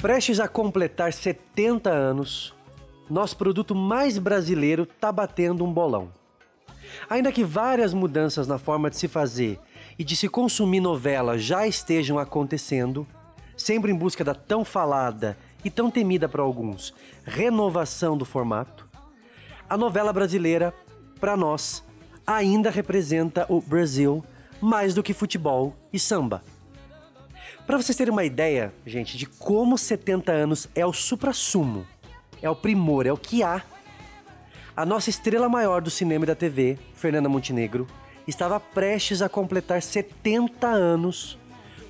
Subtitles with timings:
[0.00, 2.54] Prestes a completar 70 anos,
[3.10, 6.10] nosso produto mais brasileiro tá batendo um bolão.
[7.10, 9.60] Ainda que várias mudanças na forma de se fazer
[9.98, 13.06] e de se consumir novela já estejam acontecendo,
[13.54, 18.88] sempre em busca da tão falada e tão temida para alguns renovação do formato,
[19.68, 20.72] a novela brasileira,
[21.20, 21.84] para nós,
[22.26, 24.24] ainda representa o Brasil
[24.62, 26.42] mais do que futebol e samba.
[27.70, 31.86] Para vocês terem uma ideia, gente, de como 70 anos é o supra-sumo,
[32.42, 33.62] é o primor, é o que há.
[34.76, 37.86] A nossa estrela maior do cinema e da TV, Fernanda Montenegro,
[38.26, 41.38] estava prestes a completar 70 anos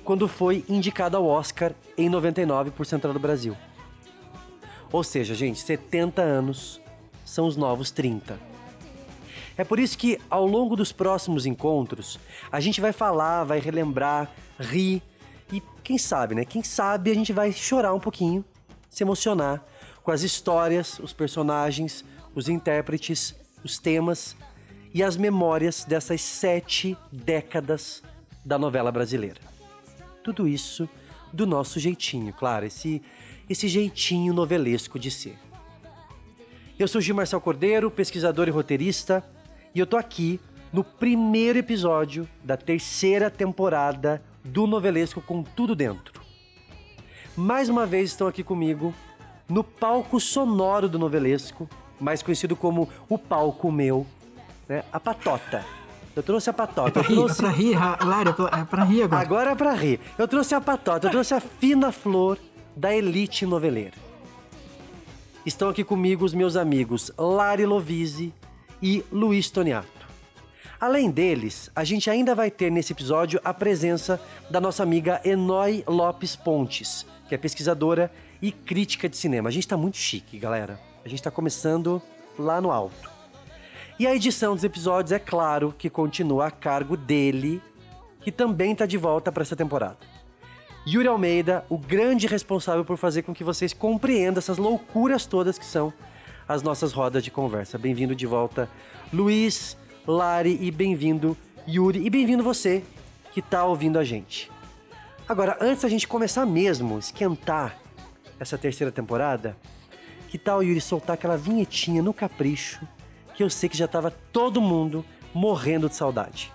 [0.03, 3.57] quando foi indicada ao Oscar em 99 por Central do Brasil.
[4.91, 6.79] Ou seja, gente, 70 anos
[7.25, 8.39] são os novos 30.
[9.57, 12.19] É por isso que ao longo dos próximos encontros,
[12.51, 15.01] a gente vai falar, vai relembrar, rir
[15.51, 16.45] e quem sabe, né?
[16.45, 18.43] Quem sabe a gente vai chorar um pouquinho,
[18.89, 19.63] se emocionar
[20.03, 24.35] com as histórias, os personagens, os intérpretes, os temas
[24.93, 28.01] e as memórias dessas sete décadas
[28.43, 29.39] da novela brasileira.
[30.23, 30.89] Tudo isso
[31.31, 33.01] do nosso jeitinho, claro, esse,
[33.49, 35.37] esse jeitinho novelesco de ser.
[36.77, 39.23] Eu sou Gil Marcel Cordeiro, pesquisador e roteirista,
[39.73, 40.39] e eu tô aqui
[40.73, 46.21] no primeiro episódio da terceira temporada do novelesco com tudo dentro.
[47.35, 48.93] Mais uma vez estão aqui comigo
[49.47, 54.05] no palco sonoro do novelesco, mais conhecido como o palco meu,
[54.67, 54.83] né?
[54.91, 55.65] A patota.
[56.15, 56.89] Eu trouxe a patota.
[56.89, 57.39] É pra rir, trouxe...
[57.39, 59.21] é pra rir, é pra, é pra rir agora.
[59.21, 59.99] Agora é pra rir.
[60.17, 62.37] Eu trouxe a patota, eu trouxe a fina flor
[62.75, 63.95] da elite noveleira.
[65.45, 68.33] Estão aqui comigo os meus amigos Lari Lovise
[68.81, 70.00] e Luiz Toniato.
[70.81, 74.19] Além deles, a gente ainda vai ter nesse episódio a presença
[74.49, 78.11] da nossa amiga Enoi Lopes Pontes, que é pesquisadora
[78.41, 79.47] e crítica de cinema.
[79.47, 80.79] A gente tá muito chique, galera.
[81.05, 82.01] A gente tá começando
[82.35, 83.11] lá no alto.
[83.99, 87.61] E a edição dos episódios, é claro, que continua a cargo dele,
[88.21, 89.99] que também tá de volta para essa temporada.
[90.87, 95.65] Yuri Almeida, o grande responsável por fazer com que vocês compreendam essas loucuras todas que
[95.65, 95.93] são
[96.47, 97.77] as nossas rodas de conversa.
[97.77, 98.67] Bem-vindo de volta,
[99.13, 102.83] Luiz, Lari e bem-vindo, Yuri, e bem-vindo você
[103.31, 104.49] que tá ouvindo a gente.
[105.29, 107.77] Agora, antes da gente começar mesmo, esquentar
[108.39, 109.55] essa terceira temporada,
[110.27, 112.81] que tal, Yuri, soltar aquela vinhetinha no capricho,
[113.35, 116.51] que eu sei que já tava todo mundo morrendo de saudade.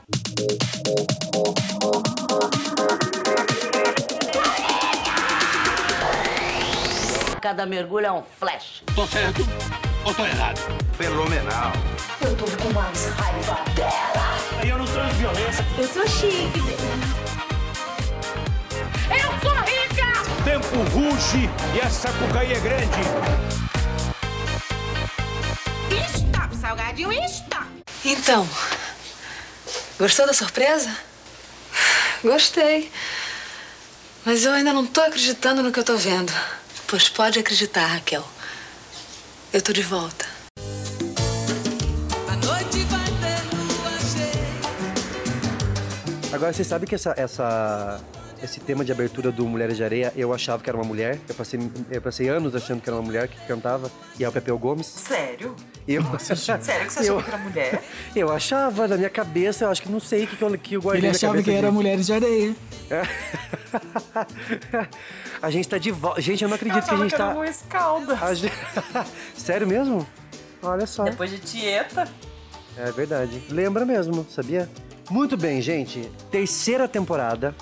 [7.40, 8.82] Cada mergulho é um flash.
[8.92, 10.60] Tô certo ou tô errado?
[10.96, 11.72] Fenomenal.
[12.20, 14.64] Eu tô com mais raiva dela.
[14.64, 15.66] Eu não transo violência.
[15.76, 16.60] Eu sou chique.
[19.10, 20.44] Eu sou rica!
[20.44, 23.00] Tempo ruge e essa cucaí é grande.
[26.14, 27.66] Stop, salgadinho, stop!
[28.04, 28.48] Então,
[29.98, 30.96] gostou da surpresa?
[32.22, 32.92] Gostei.
[34.24, 36.32] Mas eu ainda não tô acreditando no que eu tô vendo.
[36.86, 38.35] Pois pode acreditar, Raquel.
[39.52, 40.26] Eu tô de volta.
[46.32, 47.98] Agora, você sabe que essa, essa,
[48.42, 51.18] esse tema de abertura do Mulheres de Areia, eu achava que era uma mulher.
[51.28, 51.58] Eu passei,
[51.90, 54.86] eu passei anos achando que era uma mulher que cantava, e é o Pepeu Gomes.
[54.86, 55.54] Sério?
[55.86, 57.82] Eu, Sério que você eu, achou que era mulher?
[58.14, 60.74] eu achava, na minha cabeça, eu acho que não sei o que, que, eu, que
[60.74, 61.70] eu guardei Ele na achava que era.
[61.70, 62.54] Mulheres de Areia.
[65.42, 66.20] a gente tá de volta.
[66.20, 67.34] Gente, eu não Eu acredito que a gente que era tá.
[67.34, 68.22] Luiz Caldas.
[68.22, 68.54] a gente-
[69.36, 70.06] Sério mesmo?
[70.62, 71.04] Olha só.
[71.04, 72.08] Depois de Tieta.
[72.76, 73.42] É verdade.
[73.50, 74.68] Lembra mesmo, sabia?
[75.10, 76.10] Muito bem, gente.
[76.30, 77.54] Terceira temporada.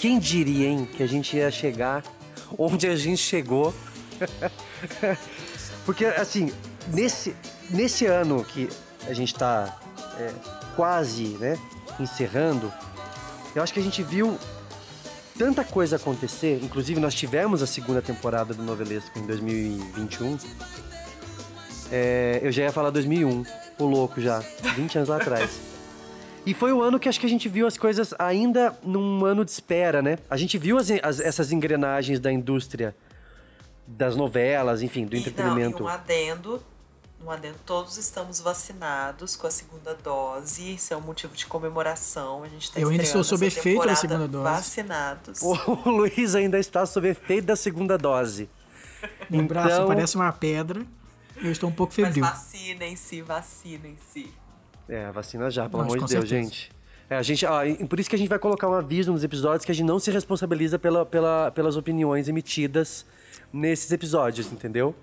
[0.00, 2.02] Quem diria, hein, que a gente ia chegar
[2.58, 3.74] onde a gente chegou?
[5.84, 6.52] Porque, assim,
[6.88, 7.34] nesse,
[7.70, 8.68] nesse ano que
[9.06, 9.78] a gente tá
[10.18, 10.32] é,
[10.74, 11.58] quase, né,
[12.00, 12.72] encerrando,
[13.54, 14.38] eu acho que a gente viu
[15.38, 16.60] tanta coisa acontecer.
[16.62, 20.38] Inclusive, nós tivemos a segunda temporada do Novelesco em 2021.
[21.90, 23.44] É, eu já ia falar 2001,
[23.78, 24.40] o louco já,
[24.74, 25.50] 20 anos lá atrás.
[26.46, 29.44] E foi o ano que acho que a gente viu as coisas ainda num ano
[29.44, 30.18] de espera, né?
[30.30, 32.94] A gente viu as- as- essas engrenagens da indústria,
[33.86, 35.82] das novelas, enfim, do E, entretenimento.
[35.82, 36.62] Não, e um adendo.
[37.24, 40.74] Um adendo, todos estamos vacinados com a segunda dose.
[40.74, 42.44] Isso é um motivo de comemoração.
[42.44, 44.44] A gente tá Eu ainda estou sob efeito da segunda dose.
[44.44, 45.40] Vacinados.
[45.66, 48.48] O Luiz ainda está sob efeito da segunda dose.
[49.28, 50.82] Meu braço Então- parece uma pedra.
[51.42, 52.24] Eu estou um pouco Mas febril.
[52.24, 54.30] vacinem-se, vacinem-se.
[54.88, 56.42] É, vacina já, pelo Nossa, amor de Deus, certeza.
[56.50, 56.72] gente.
[57.08, 57.44] É, a gente,
[57.80, 59.86] e por isso que a gente vai colocar um aviso nos episódios que a gente
[59.86, 63.06] não se responsabiliza pela, pela- pelas opiniões emitidas
[63.52, 64.94] nesses episódios, entendeu?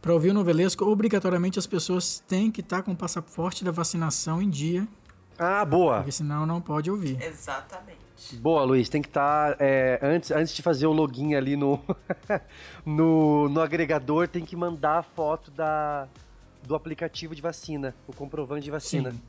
[0.00, 4.42] Para ouvir o novelesco, obrigatoriamente as pessoas têm que estar com o passaporte da vacinação
[4.42, 4.88] em dia,
[5.38, 5.98] Ah, boa.
[5.98, 7.16] porque senão não pode ouvir.
[7.22, 8.02] Exatamente.
[8.34, 8.88] Boa, Luiz.
[8.88, 9.56] Tem que estar.
[10.00, 11.80] antes, antes de fazer o login ali no,
[12.84, 16.08] no, no agregador, tem que mandar a foto da,
[16.64, 19.10] do aplicativo de vacina, o comprovante de vacina.
[19.12, 19.20] Sim.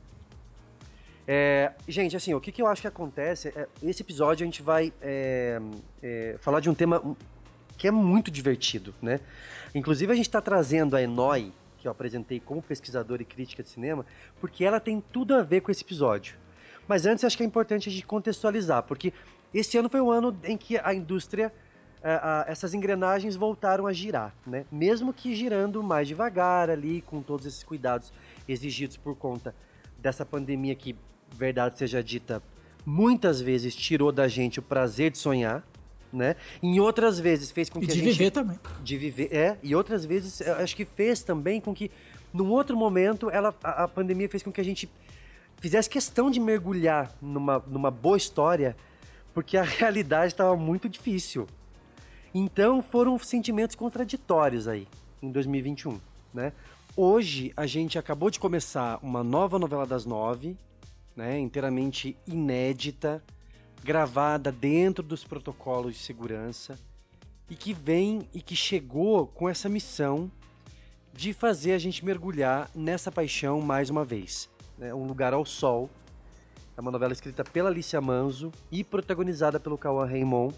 [1.26, 3.48] É, gente, assim, o que, que eu acho que acontece?
[3.48, 5.60] É, esse episódio a gente vai é,
[6.02, 7.16] é, falar de um tema
[7.78, 9.20] que é muito divertido, né?
[9.74, 13.68] Inclusive a gente está trazendo a Enoi, que eu apresentei como pesquisadora e crítica de
[13.68, 14.04] cinema,
[14.40, 16.36] porque ela tem tudo a ver com esse episódio.
[16.86, 19.12] Mas antes acho que é importante a gente contextualizar, porque
[19.52, 21.52] esse ano foi o ano em que a indústria,
[22.02, 24.66] a- a- essas engrenagens voltaram a girar, né?
[24.70, 28.12] Mesmo que girando mais devagar ali, com todos esses cuidados
[28.46, 29.54] exigidos por conta
[29.98, 30.94] dessa pandemia que,
[31.36, 32.42] verdade seja dita,
[32.84, 35.66] muitas vezes tirou da gente o prazer de sonhar,
[36.12, 36.36] né?
[36.62, 38.58] Em outras vezes fez com E que a de gente viver também.
[38.82, 41.90] de viver, é, e outras vezes acho que fez também com que
[42.32, 44.88] num outro momento ela a, a pandemia fez com que a gente
[45.60, 48.76] fizesse questão de mergulhar numa, numa boa história,
[49.32, 51.46] porque a realidade estava muito difícil.
[52.34, 54.86] Então foram sentimentos contraditórios aí
[55.22, 55.98] em 2021,
[56.32, 56.52] né?
[56.96, 60.56] Hoje a gente acabou de começar uma nova novela das nove,
[61.16, 61.38] né?
[61.38, 63.22] Inteiramente inédita,
[63.82, 66.78] gravada dentro dos protocolos de segurança
[67.48, 70.30] e que vem e que chegou com essa missão
[71.12, 74.48] de fazer a gente mergulhar nessa paixão mais uma vez.
[74.78, 74.92] Né?
[74.94, 75.88] Um Lugar ao Sol
[76.76, 80.54] é uma novela escrita pela Alicia Manzo e protagonizada pelo Cauã Raymond,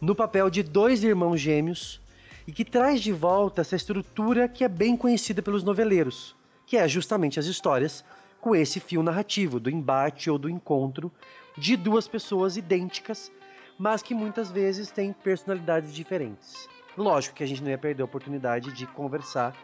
[0.00, 2.00] no papel de dois irmãos gêmeos
[2.46, 6.88] e que traz de volta essa estrutura que é bem conhecida pelos noveleiros, que é
[6.88, 8.02] justamente as histórias
[8.40, 11.12] com esse fio narrativo do embate ou do encontro
[11.56, 13.30] de duas pessoas idênticas,
[13.78, 16.68] mas que muitas vezes têm personalidades diferentes.
[16.96, 19.56] Lógico que a gente não ia perder a oportunidade de conversar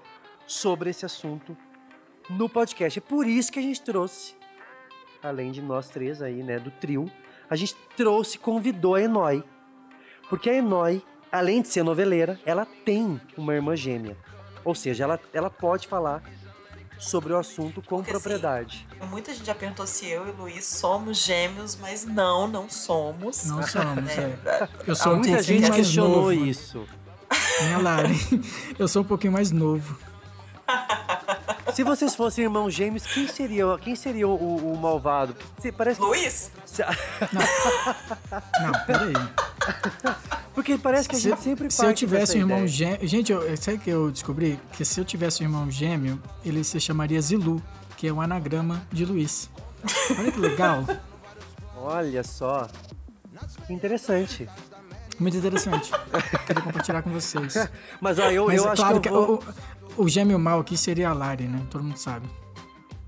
[0.47, 1.57] sobre esse assunto
[2.31, 2.99] no podcast.
[2.99, 4.35] É por isso que a gente trouxe,
[5.23, 7.11] além de nós três aí, né, do trio,
[7.49, 9.43] a gente trouxe, convidou a Enoi.
[10.29, 14.17] Porque a Enoi, além de ser noveleira, ela tem uma irmã gêmea.
[14.65, 16.23] Ou seja, ela, ela pode falar
[16.99, 18.87] sobre o assunto com Porque, assim, propriedade.
[19.11, 23.45] Muita gente já perguntou se eu e o Luiz somos gêmeos, mas não, não somos.
[23.45, 24.39] Não somos, Né?
[24.47, 24.69] é.
[24.87, 26.33] Eu sou um Muita gente mais questionou novo.
[26.33, 26.87] isso.
[27.63, 28.17] Minha Lari,
[28.79, 29.99] eu sou um pouquinho mais novo.
[31.75, 35.37] Se vocês fossem irmãos gêmeos, quem seria, quem seria o, o malvado?
[35.59, 36.51] Você parece Luiz?
[36.65, 36.83] se-
[38.63, 39.13] Não, peraí.
[40.55, 43.07] Porque parece que a Se, gente sempre se eu tivesse um irmão gêmeo.
[43.07, 44.59] Gente, eu, sabe que eu descobri?
[44.73, 47.63] Que se eu tivesse um irmão gêmeo, ele se chamaria Zilu,
[47.97, 49.51] que é um anagrama de Luiz.
[50.19, 50.85] Olha que legal.
[51.77, 52.69] Olha só.
[53.67, 54.49] Que interessante.
[55.19, 55.91] Muito interessante.
[56.47, 57.55] Queria compartilhar com vocês.
[58.01, 59.43] Mas ó, eu, Mas eu é acho claro que eu vou...
[59.97, 61.63] o, o gêmeo mal aqui seria a Lari, né?
[61.71, 62.27] Todo mundo sabe.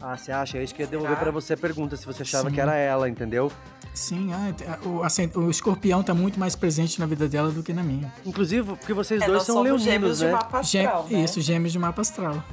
[0.01, 0.59] Ah, você acha?
[0.59, 2.55] É isso que eu ia devolver pra você a pergunta, se você achava Sim.
[2.55, 3.51] que era ela, entendeu?
[3.93, 7.73] Sim, ah, o, assim, o escorpião tá muito mais presente na vida dela do que
[7.73, 8.13] na minha.
[8.25, 10.33] Inclusive, porque vocês É, dois são somos gêmeos leoninos, de né?
[10.33, 11.21] mapa Gê- astral, né?
[11.25, 12.45] Isso, gêmeos de mapa astral.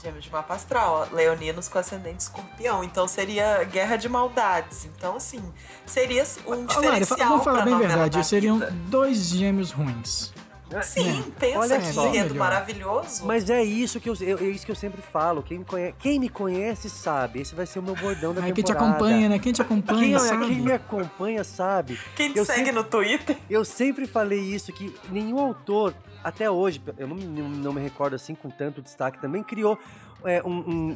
[0.00, 2.84] Gêmeos de mapa astral, ó, leoninos com ascendente escorpião.
[2.84, 4.84] Então seria guerra de maldades.
[4.84, 5.42] Então, assim,
[5.84, 10.32] seria um Lari, diferencial fa- vamos falar bem a verdade, da seriam dois gêmeos ruins.
[10.82, 11.40] Sim, É.
[11.40, 12.06] pensa Olha que só.
[12.08, 12.38] enredo Melhor.
[12.50, 13.24] maravilhoso.
[13.24, 15.42] Mas é isso que eu, eu- é isso que eu sempre falo.
[15.42, 17.40] Quem me, conhece, quem me conhece sabe.
[17.40, 18.96] Esse vai ser o meu bordão da Aí quem te temporada.
[18.96, 19.38] acompanha, né?
[19.38, 20.46] Quem te Quem, acompanha, olha, sabe?
[20.46, 21.98] quem me acompanha sabe.
[22.16, 23.36] Quem te eu segue sempre, no Twitter?
[23.48, 25.94] Eu sempre falei isso, que nenhum autor,
[26.24, 29.78] até hoje, eu não, não, não me recordo assim com tanto destaque, também criou
[30.24, 30.94] é, um, um,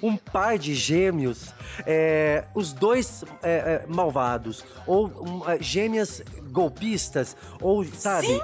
[0.02, 1.52] um par de gêmeos,
[1.84, 8.40] é, os dois é, é, malvados, ou um, é, gêmeas golpistas, ou, sabe?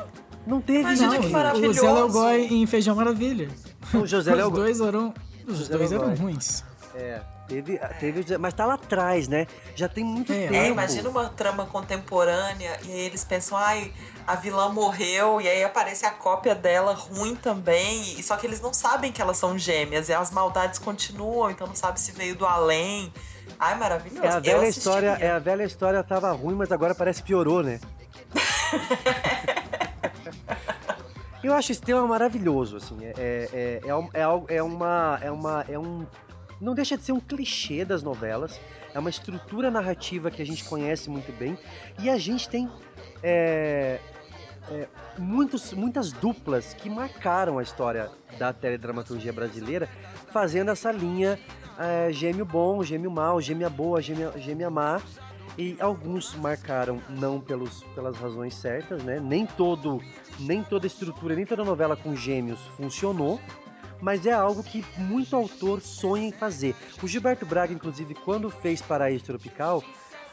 [0.47, 1.21] Não teve Imagina isso.
[1.21, 1.79] que Não, maravilhoso.
[1.81, 1.93] o Zé
[2.33, 3.49] Léo em Feijão Maravilha.
[3.95, 5.15] O José Os Léo dois eram,
[5.47, 6.65] os José dois eram Léo ruins.
[6.95, 9.47] É, teve, teve, mas tá lá atrás, né?
[9.75, 10.55] Já tem muito É, tempo.
[10.55, 13.93] É, imagina uma trama contemporânea e aí eles pensam, ai,
[14.27, 18.01] a vilã morreu e aí aparece a cópia dela ruim também.
[18.19, 21.67] E só que eles não sabem que elas são gêmeas e as maldades continuam, então
[21.67, 23.13] não sabe se veio do além.
[23.59, 24.25] Ai, maravilhoso.
[24.25, 27.63] É a velha história, é a velha história tava ruim, mas agora parece que piorou,
[27.63, 27.81] né?
[31.45, 32.97] Eu acho esse tema maravilhoso, assim.
[33.05, 35.19] É, é, é, é, um- é é uma.
[35.21, 35.65] É uma.
[35.69, 36.07] É um.
[36.59, 38.59] Não deixa de ser um clichê das novelas.
[38.95, 41.59] É uma estrutura narrativa que a gente conhece muito bem.
[42.01, 42.71] E a gente tem
[43.23, 44.01] é,
[44.71, 49.89] é, muitos, muitas duplas que marcaram a história da teledramaturgia brasileira,
[50.33, 51.39] fazendo essa linha
[51.79, 55.03] é, gêmeo bom, gêmeo mal, gêmea boa, gêmea, gêmea má.
[55.57, 59.21] E alguns marcaram não pelos, pelas razões certas, né?
[59.21, 60.01] Nem todo,
[60.41, 63.41] nem toda estrutura, nem toda novela com gêmeos funcionou,
[64.01, 66.75] mas é algo que muito autor sonha em fazer.
[67.03, 69.83] O Gilberto Braga, inclusive, quando fez Paraíso Tropical,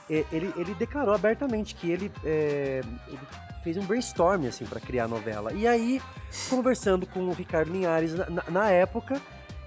[0.10, 3.20] é, ele, ele declarou abertamente que ele, é, ele
[3.63, 5.54] fez um brainstorm assim para criar a novela.
[5.54, 6.01] E aí,
[6.50, 9.22] conversando com o Ricardo Linhares na, na- na época,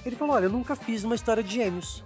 [0.04, 2.04] ele falou: Olha, eu nunca fiz uma história de gêmeos.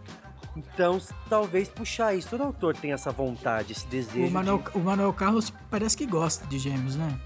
[0.58, 2.30] Então, talvez puxar isso.
[2.30, 4.26] Todo autor tem essa vontade, esse desejo.
[4.26, 4.70] O Manuel, de...
[4.76, 7.16] o Manuel Carlos parece que gosta de gêmeos, né?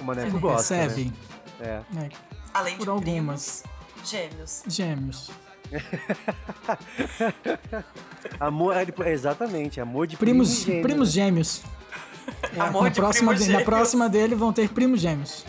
[0.00, 0.74] O Maneco Você gosta.
[0.76, 1.12] percebe?
[1.58, 1.60] Né?
[1.60, 1.82] É.
[2.04, 2.08] É,
[2.54, 3.62] Além Por de algumas.
[3.62, 4.62] primos, gêmeos.
[4.68, 5.30] gêmeos.
[8.38, 11.14] Amor, ele- exatamente, amor de Primos, primo e gêmeo, primos né?
[11.24, 11.62] gêmeos.
[12.56, 13.64] É, Amor na, de próxima primos de- na gêmeos.
[13.64, 15.44] próxima dele vão ter primos gêmeos.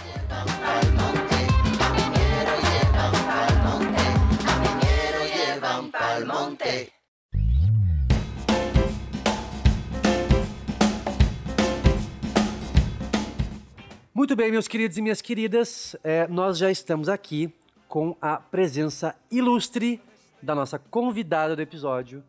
[14.14, 17.54] Muito bem, meus queridos e minhas queridas, é, nós já estamos aqui
[17.88, 20.02] com a presença ilustre
[20.42, 22.24] da nossa convidada do episódio,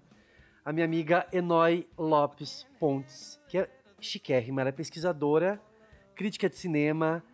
[0.64, 5.58] a minha amiga Enói Lopes Pontes, que é chiquérrima, ela é pesquisadora,
[6.14, 7.24] crítica de cinema,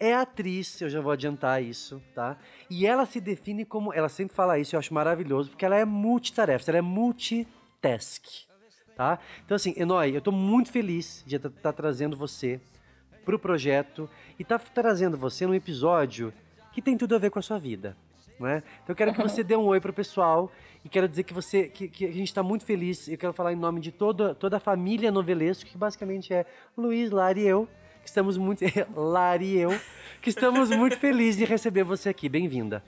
[0.00, 2.38] é atriz, eu já vou adiantar isso, tá?
[2.70, 5.84] E ela se define como, ela sempre fala isso, eu acho maravilhoso, porque ela é
[5.84, 8.24] multitarefa, ela é multitask,
[8.96, 9.18] tá?
[9.44, 12.58] Então assim, Enói, eu tô muito feliz de estar trazendo você
[13.26, 16.32] pro projeto e tá trazendo você num episódio
[16.72, 17.94] que tem tudo a ver com a sua vida,
[18.38, 18.58] não é?
[18.82, 20.50] Então eu quero que você dê um oi pro pessoal
[20.82, 23.06] e quero dizer que você que, que a gente está muito feliz.
[23.06, 27.10] Eu quero falar em nome de toda toda a família novelesco, que basicamente é Luiz,
[27.10, 27.68] Lari e eu,
[28.10, 28.64] estamos muito
[28.94, 29.70] Lari eu,
[30.20, 32.28] que estamos muito felizes de receber você aqui.
[32.28, 32.82] Bem-vinda.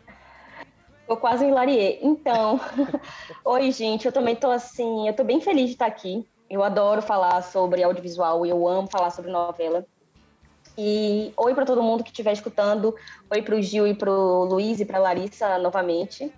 [1.08, 1.98] Eu quase enlariei.
[2.02, 2.60] Então,
[3.44, 4.06] oi, gente.
[4.06, 6.26] Eu também tô assim, eu tô bem feliz de estar aqui.
[6.50, 9.86] Eu adoro falar sobre audiovisual e eu amo falar sobre novela.
[10.76, 12.94] E oi para todo mundo que estiver escutando.
[13.30, 16.32] Oi para o Gil e para o Luiz e para Larissa novamente.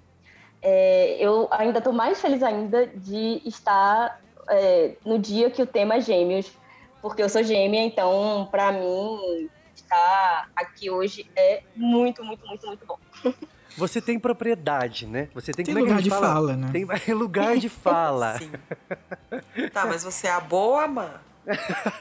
[0.60, 5.96] É, eu ainda estou mais feliz ainda de estar é, no dia que o tema
[5.96, 6.52] é gêmeos,
[7.04, 12.86] porque eu sou gêmea, então para mim estar aqui hoje é muito, muito, muito, muito
[12.86, 12.98] bom.
[13.76, 15.28] Você tem propriedade, né?
[15.34, 16.70] Você tem, Tem é lugar de fala, né?
[16.72, 18.38] Tem lugar de fala.
[18.38, 18.50] Sim.
[19.70, 21.10] Tá, mas você é a boa, mãe?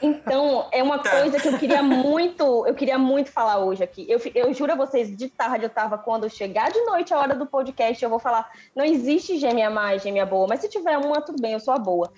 [0.00, 4.06] Então, é uma coisa que eu queria muito, eu queria muito falar hoje aqui.
[4.08, 7.34] Eu, eu juro a vocês, de tarde eu tava, quando chegar de noite a hora
[7.34, 11.20] do podcast, eu vou falar, não existe gêmea e gêmea boa, mas se tiver uma,
[11.20, 12.10] tudo bem, eu sou a boa.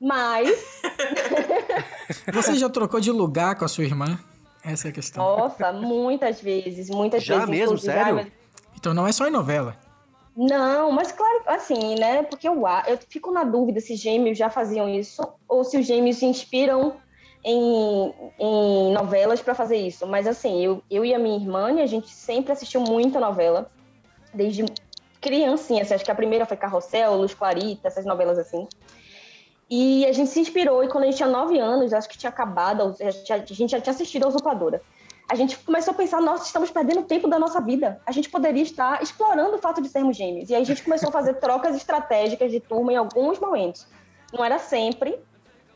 [0.00, 0.48] Mas,
[2.32, 4.18] Você já trocou de lugar com a sua irmã?
[4.64, 5.22] Essa é a questão.
[5.24, 7.50] nossa, muitas vezes, muitas Já vezes.
[7.50, 7.64] mesmo?
[7.66, 8.16] inclusive, Sério?
[8.16, 8.32] ai, meu-
[8.76, 9.76] Então não é só em novela.
[10.36, 12.22] Não, mas claro, assim, né?
[12.22, 16.16] Porque eu, eu fico na dúvida se gêmeos já faziam isso ou se os gêmeos
[16.16, 16.96] se inspiram
[17.44, 20.06] em, em novelas para fazer isso.
[20.06, 23.70] Mas assim, eu, eu e a minha irmã, a gente sempre assistiu muita novela,
[24.32, 24.64] desde
[25.20, 25.82] criancinha.
[25.82, 28.66] Assim, acho que a primeira foi Carrossel, Luz Clarita, essas novelas assim.
[29.70, 32.30] E a gente se inspirou, e quando a gente tinha nove anos, acho que tinha
[32.30, 34.82] acabado, a gente já- tinha assistido a Usurpadora.
[35.28, 38.00] A gente começou a pensar, nossa, estamos perdendo tempo da nossa vida.
[38.04, 40.50] A gente poderia estar explorando o fato de sermos gêmeos.
[40.50, 43.86] E aí a gente começou a fazer trocas estratégicas de turma em alguns momentos.
[44.32, 45.20] Não era sempre,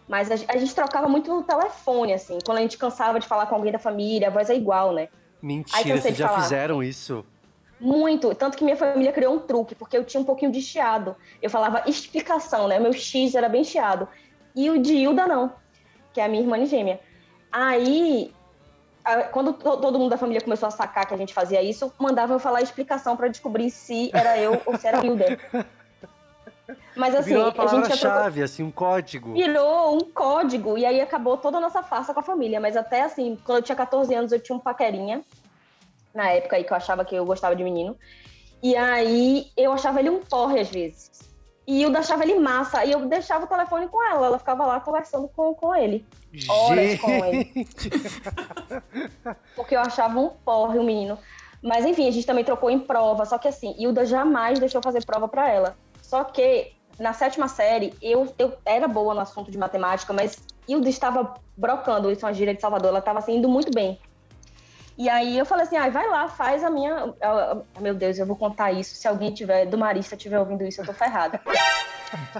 [0.08, 2.38] mas a, gente trocava muito no telefone, assim.
[2.44, 5.08] Quando a gente cansava de falar com alguém da família, a voz é igual, né?
[5.40, 6.42] Mentira, vocês já falar.
[6.42, 7.24] fizeram isso?
[7.80, 8.34] Muito.
[8.34, 11.14] Tanto que minha família criou um truque, porque eu tinha um pouquinho de chiado.
[11.42, 12.78] Eu falava explicação, né?
[12.78, 14.08] Meu X era bem chiado.
[14.54, 15.52] E o de Hilda não,
[16.12, 17.00] que é a minha irmã gêmea.
[17.50, 18.32] Aí,
[19.32, 22.32] quando to- todo mundo da família começou a sacar que a gente fazia isso, mandava
[22.32, 25.38] eu falar explicação pra descobrir se era eu ou se era Hilda.
[26.96, 29.32] Mas assim, Virou uma palavra-chave, assim, um código.
[29.34, 32.60] virou um código e aí acabou toda a nossa farsa com a família.
[32.60, 35.22] Mas até assim, quando eu tinha 14 anos, eu tinha um paquerinha,
[36.14, 37.96] na época aí que eu achava que eu gostava de menino.
[38.62, 41.10] E aí eu achava ele um porre às vezes.
[41.66, 42.84] E eu deixava ele massa.
[42.84, 44.26] E eu deixava o telefone com ela.
[44.26, 46.06] Ela ficava lá conversando com, com ele.
[46.48, 47.44] Horas com ele.
[47.54, 47.90] Gente,
[49.56, 51.18] Porque eu achava um porre o menino.
[51.62, 53.24] Mas enfim, a gente também trocou em prova.
[53.24, 55.76] Só que assim, Hilda jamais deixou fazer prova pra ela.
[56.02, 60.88] Só que na sétima série, eu, eu era boa no assunto de matemática, mas Hilda
[60.88, 63.98] estava brocando, isso é uma gíria de Salvador, ela estava assim, indo muito bem.
[64.96, 67.14] E aí eu falei assim, ah, vai lá, faz a minha.
[67.20, 68.94] ah, meu Deus, eu vou contar isso.
[68.94, 71.40] Se alguém tiver, do Marista estiver ouvindo isso, eu tô ferrada.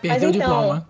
[0.00, 0.88] Perdeu o então, diploma.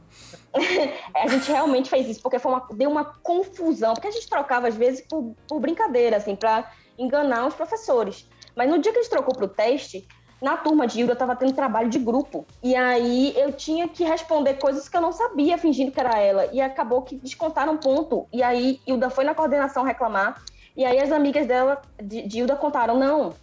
[1.14, 4.68] a gente realmente fez isso, porque foi uma, deu uma confusão, porque a gente trocava
[4.68, 8.28] às vezes por, por brincadeira, assim, para enganar os professores.
[8.54, 10.06] Mas no dia que a gente trocou pro teste,
[10.40, 12.46] na turma de Hilda tava tendo trabalho de grupo.
[12.62, 16.46] E aí eu tinha que responder coisas que eu não sabia, fingindo que era ela.
[16.52, 18.26] E acabou que descontaram ponto.
[18.32, 20.42] E aí Hilda foi na coordenação reclamar.
[20.76, 23.34] E aí as amigas dela, de, de Hilda, contaram: não,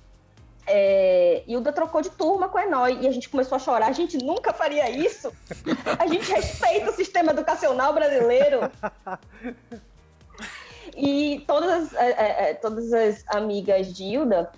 [0.67, 3.87] é, Hilda trocou de turma com a Enói e a gente começou a chorar.
[3.87, 5.31] A gente nunca faria isso.
[5.97, 8.71] A gente respeita o sistema educacional brasileiro.
[10.95, 14.51] E todas as, é, é, todas as amigas de Hilda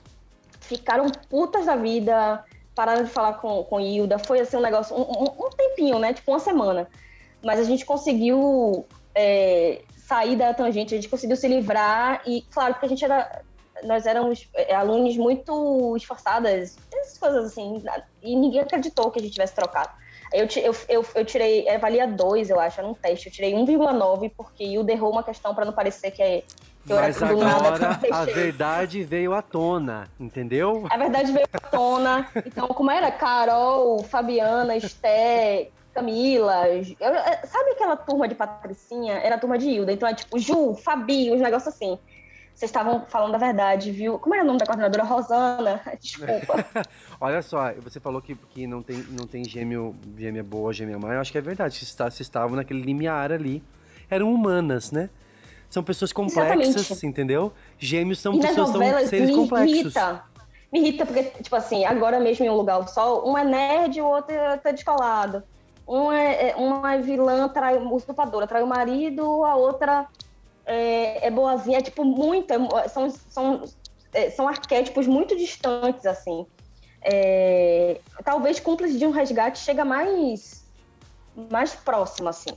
[0.61, 4.17] ficaram putas da vida, pararam de falar com, com Hilda.
[4.17, 6.13] Foi assim um negócio, um, um, um tempinho, né?
[6.13, 6.87] Tipo uma semana.
[7.43, 9.81] Mas a gente conseguiu é,
[10.13, 12.21] sair da tangente, a gente conseguiu se livrar.
[12.27, 13.41] E claro, porque a gente era
[13.83, 17.83] nós éramos é, alunos muito esforçadas, essas coisas assim,
[18.21, 19.89] e ninguém acreditou que a gente tivesse trocado.
[20.31, 23.53] Eu, eu, eu, eu tirei, eu valia 2, eu acho, era um teste, eu tirei
[23.53, 26.43] 1,9 porque Hilda errou uma questão para não parecer que, é,
[26.87, 28.07] eu Mas era tudo agora nada.
[28.11, 30.85] a verdade veio à tona, entendeu?
[30.89, 32.27] A verdade veio à tona.
[32.45, 36.83] Então, como era Carol, Fabiana, Esté, Camila, eu-
[37.47, 39.13] sabe aquela turma de Patricinha?
[39.15, 39.91] Era a turma de Hilda.
[39.91, 41.97] Então é tipo Ju, Fabi, uns negócios assim.
[42.55, 44.19] Vocês estavam falando a verdade, viu?
[44.19, 45.03] Como era o nome da coordenadora?
[45.03, 45.81] Rosana.
[45.99, 46.65] Desculpa.
[47.19, 51.13] Olha só, você falou que, que não, tem, não tem gêmeo, gêmea boa, gêmea má.
[51.13, 51.75] Eu acho que é verdade.
[51.75, 53.63] Vocês vocês estavam naquele limiar ali.
[54.09, 55.09] Eram humanas, né?
[55.67, 57.07] São pessoas complexas, Exatamente.
[57.07, 57.51] entendeu?
[57.79, 59.75] Gêmeos são E pessoas, são seres me complexos.
[59.79, 60.23] irrita.
[60.71, 64.01] Me irrita porque, tipo assim, agora mesmo em um lugar só, um é nerd e
[64.01, 65.41] o outro tá descolado.
[65.87, 70.07] Um é, é- uma é vilã, trai, usurpadora, trai o marido, a outra
[70.65, 71.79] é, é boazinha.
[71.79, 72.51] É tipo muito.
[72.51, 73.63] é- são, são,
[74.13, 76.45] é, são arquétipos muito distantes, assim.
[77.01, 80.65] É, talvez cúmplice de um resgate chega mais,
[81.51, 82.51] mais próximo, assim.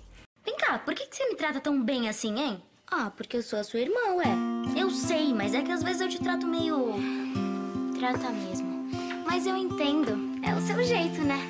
[0.44, 2.62] Vem cá, por que, que você me trata tão bem assim, hein?
[2.88, 4.26] Ah, porque eu sou a sua irmã, ué.
[4.78, 6.94] Eu sei, mas é que às vezes eu te trato meio.
[7.98, 8.88] Trata mesmo.
[9.26, 10.12] Mas eu entendo.
[10.46, 11.40] É o seu jeito, né?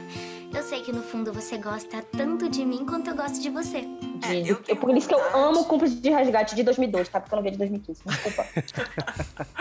[0.52, 3.82] Eu sei que no fundo você gosta tanto de mim quanto eu gosto de você.
[3.82, 7.20] De- eu, por isso que eu amo cúmplice de resgate de 2002, tá?
[7.20, 8.02] Porque eu não vi de 2015.
[8.06, 8.46] Desculpa.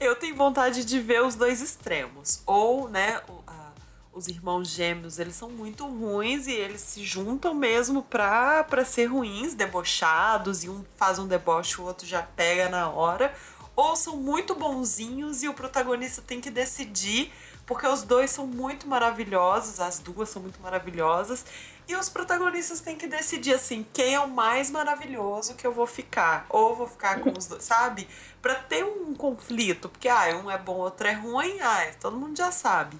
[0.00, 2.40] Eu tenho vontade de ver os dois extremos.
[2.46, 3.72] Ou, né, o- a-
[4.12, 9.06] os irmãos gêmeos, eles são muito ruins e eles se juntam mesmo pra, pra ser
[9.06, 13.34] ruins, debochados, e um faz um deboche, o outro já pega na hora.
[13.74, 17.32] Ou são muito bonzinhos e o protagonista tem que decidir,
[17.68, 21.44] porque os dois são muito maravilhosos, as duas são muito maravilhosas.
[21.86, 25.86] E os protagonistas têm que decidir assim, quem é o mais maravilhoso que eu vou
[25.86, 28.06] ficar, ou vou ficar com os dois, sabe?
[28.42, 32.36] Pra ter um conflito, porque ah, um é bom, outro é ruim, ah, todo mundo
[32.36, 32.96] já sabe.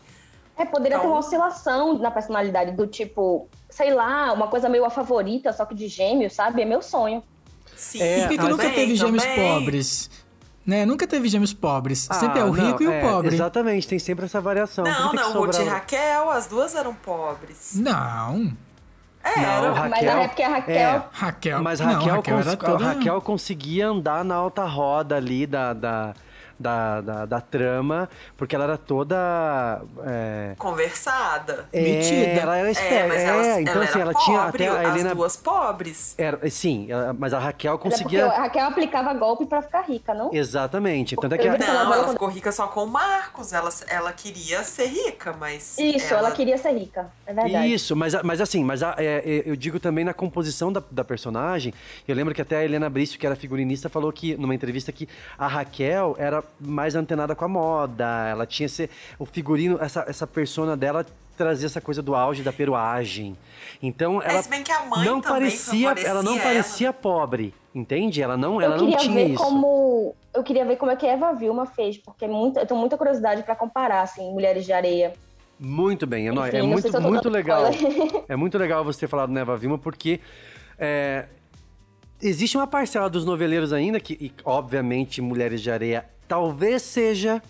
[0.57, 4.85] É, poderia ter Então- uma oscilação na personalidade, do tipo, sei lá, uma coisa meio
[4.85, 6.63] a favorita, só que de gêmeos, sabe?
[6.63, 7.23] É meu sonho.
[7.77, 9.59] Sim, Por que, que nunca também, teve gêmeos também.
[9.61, 10.11] pobres?
[10.69, 10.85] Né?
[10.85, 12.07] Nunca teve gêmeos pobres.
[12.13, 13.35] Sempre é Ah, o rico não, e o é, pobre.
[13.35, 14.85] Exatamente, tem sempre essa variação.
[14.85, 17.73] Não, não, Ruth e Raquel, as duas eram pobres.
[17.75, 18.53] Não.
[19.25, 19.71] Era.
[19.73, 21.63] Não, Mas é porque a Raquel- é, Raquel.
[21.63, 22.85] Mas não, Raquel, Raquel cons- era toda...
[22.85, 26.15] Raquel conseguia andar na alta roda ali da, da,
[26.59, 29.83] da, da, da trama, porque ela era toda.
[30.05, 31.67] É, Conversada.
[31.73, 32.41] é, Metida.
[32.41, 33.09] ela era É, esperta.
[33.09, 35.15] mas É, ela, então ela assim, era ela tinha pobre, até a as Helena.
[35.15, 36.15] duas pobres.
[36.19, 38.27] Era, sim, ela- mas a Raquel conseguia.
[38.27, 40.31] a Raquel aplicava golpe pra ficar rica, não?
[40.33, 41.17] Exatamente.
[41.17, 43.53] Tanto é que a- Não, ela ela quando- ficou rica só com o Marcos.
[43.53, 45.77] Ela, ela queria ser rica, mas.
[45.79, 46.31] Isso, ela...
[46.31, 47.11] queria ser rica.
[47.27, 47.73] É verdade.
[47.73, 51.05] Isso, mas, mas assim, mas a- é, é, eu digo também na composição da, da
[51.05, 51.73] personagem.
[52.07, 55.09] Eu lembro que até a Helena Brício, que era figurinista, falou que numa entrevista que
[55.39, 58.29] a Raquel era mais antenada com a moda.
[58.29, 61.05] Ela tinha esse, o figurino, essa, essa persona dela
[61.39, 63.37] trazia essa coisa do auge da peruagem.
[63.81, 68.21] Então ela se bem que a mãe não parecia, ela não favorecia parecia pobre, entende?
[68.21, 69.43] Ela não, ela eu não queria tinha ver isso.
[69.43, 70.17] como.
[70.35, 72.79] Eu queria ver como é que a Eva Vilma fez, porque é muita, eu tenho
[72.79, 75.13] muita curiosidade pra comparar, assim, Mulheres de Areia.
[75.59, 77.65] Muito bem, é, Enfim, é não muito, se muito legal.
[78.29, 80.21] É muito legal você ter falado Neva Vilma, porque
[80.79, 81.27] é,
[82.23, 87.43] existe uma parcela dos noveleiros ainda, que, e, obviamente, Mulheres de Areia talvez seja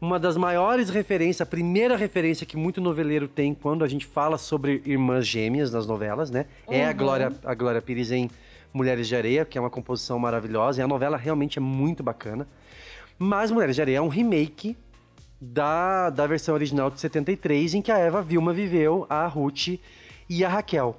[0.00, 4.38] uma das maiores referências, a primeira referência que muito noveleiro tem quando a gente fala
[4.38, 6.46] sobre irmãs gêmeas nas novelas, né?
[6.68, 6.96] É a Uhum.
[6.96, 8.30] Glória, a Glória Pires em
[8.72, 12.46] Mulheres de Areia, que é uma composição maravilhosa, e a novela realmente é muito bacana.
[13.18, 14.76] Mas Mulheres de Areia é um remake
[15.40, 19.80] da, da versão original de 73, em que a Eva Vilma viveu a Ruth
[20.28, 20.96] e a Raquel.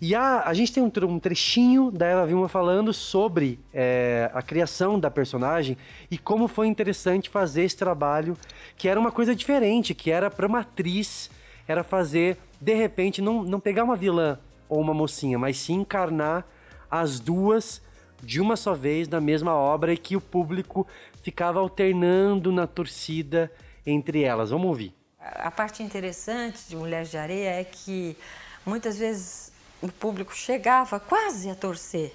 [0.00, 4.40] E a, a gente tem um, um trechinho da Eva Vilma falando sobre é, a
[4.40, 5.76] criação da personagem
[6.10, 8.34] e como foi interessante fazer esse trabalho,
[8.78, 11.30] que era uma coisa diferente, que era para uma atriz,
[11.68, 14.38] era fazer, de repente, não, não pegar uma vilã
[14.70, 16.46] ou uma mocinha, mas sim encarnar
[16.90, 17.82] as duas
[18.22, 20.86] de uma só vez na mesma obra e que o público
[21.22, 23.52] ficava alternando na torcida
[23.84, 24.48] entre elas.
[24.48, 24.94] Vamos ouvir.
[25.18, 28.16] A parte interessante de Mulheres de Areia é que
[28.64, 29.49] muitas vezes
[29.82, 32.14] o público chegava quase a torcer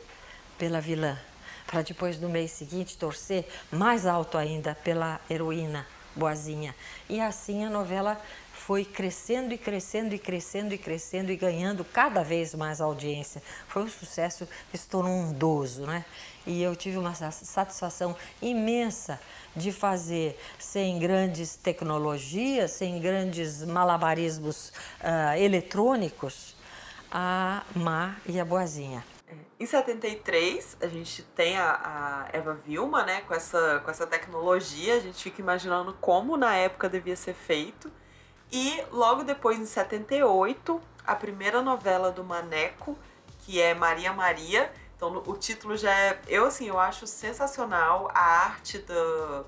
[0.57, 1.17] pela vilã,
[1.65, 6.75] para depois no mês seguinte torcer mais alto ainda pela heroína boazinha.
[7.09, 8.19] E assim a novela
[8.53, 13.43] foi crescendo e crescendo e crescendo e crescendo e ganhando cada vez mais audiência.
[13.67, 16.03] Foi um sucesso estrondoso, né?
[16.47, 19.19] E eu tive uma satisfação imensa
[19.55, 26.54] de fazer sem grandes tecnologias, sem grandes malabarismos uh, eletrônicos,
[27.17, 29.01] a Má e a Boazinha.
[29.57, 34.95] Em 73, a gente tem a, a, Eva Vilma, né, com essa, com essa tecnologia,
[34.95, 37.89] a gente fica imaginando como na época devia ser feito.
[38.51, 42.97] E logo depois, em 78, a primeira novela do Maneco,
[43.39, 44.69] que é Maria Maria.
[44.97, 46.19] Então o título já é.
[46.27, 48.11] Eu assim, eu acho sensacional.
[48.13, 49.43] A arte da,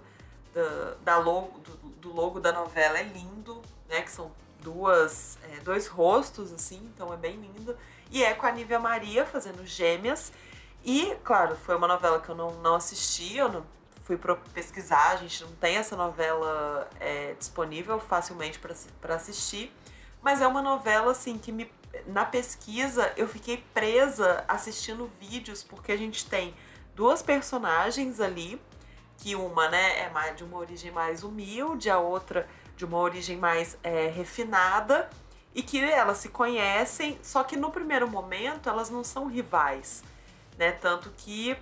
[0.53, 4.01] da, da logo, do, do, logo da novela é lindo, né?
[4.01, 4.31] Que são
[4.67, 7.75] duas, é, dois rostos, assim, então é bem lindo.
[8.11, 10.33] E é com a Nívia Maria fazendo gêmeas.
[10.83, 13.65] E, claro, foi uma novela que eu não, não assisti, eu não
[14.03, 14.19] fui
[14.53, 19.73] pesquisar, a gente não tem essa novela é, disponível facilmente para assistir.
[20.21, 21.71] Mas é uma novela, assim, que me,
[22.05, 26.53] na pesquisa eu fiquei presa assistindo vídeos, porque a gente tem
[26.93, 28.61] duas personagens ali,
[29.17, 33.35] que uma, né, é mais, de uma origem mais humilde, a outra de uma origem
[33.35, 35.09] mais é, refinada
[35.53, 40.03] e que elas se conhecem, só que no primeiro momento elas não são rivais,
[40.57, 40.71] né?
[40.71, 41.57] Tanto que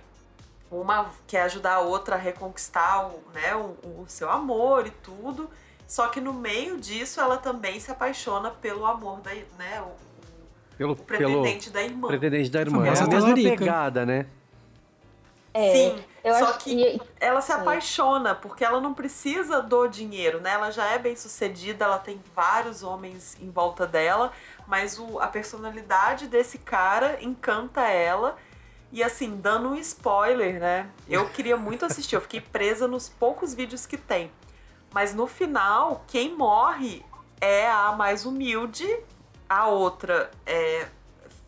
[0.70, 5.48] uma quer ajudar a outra a reconquistar o, né, o, o seu amor e tudo,
[5.86, 9.92] só que no meio disso ela também se apaixona pelo amor da, né, o,
[10.76, 12.08] pelo, o pretendente pelo da irmã.
[12.08, 12.86] Pretendente da irmã.
[12.86, 14.26] É a mesma pegada, né?
[15.58, 20.50] É, Sim, só acho que ela se apaixona porque ela não precisa do dinheiro, né?
[20.50, 24.30] Ela já é bem sucedida, ela tem vários homens em volta dela,
[24.66, 28.36] mas o, a personalidade desse cara encanta ela.
[28.92, 30.90] E assim, dando um spoiler, né?
[31.08, 34.30] Eu queria muito assistir, eu fiquei presa nos poucos vídeos que tem.
[34.92, 37.02] Mas no final, quem morre
[37.40, 38.86] é a mais humilde,
[39.48, 40.86] a outra é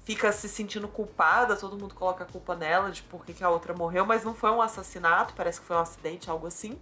[0.09, 3.51] fica se sentindo culpada, todo mundo coloca a culpa nela de por que, que a
[3.51, 6.79] outra morreu, mas não foi um assassinato, parece que foi um acidente, algo assim.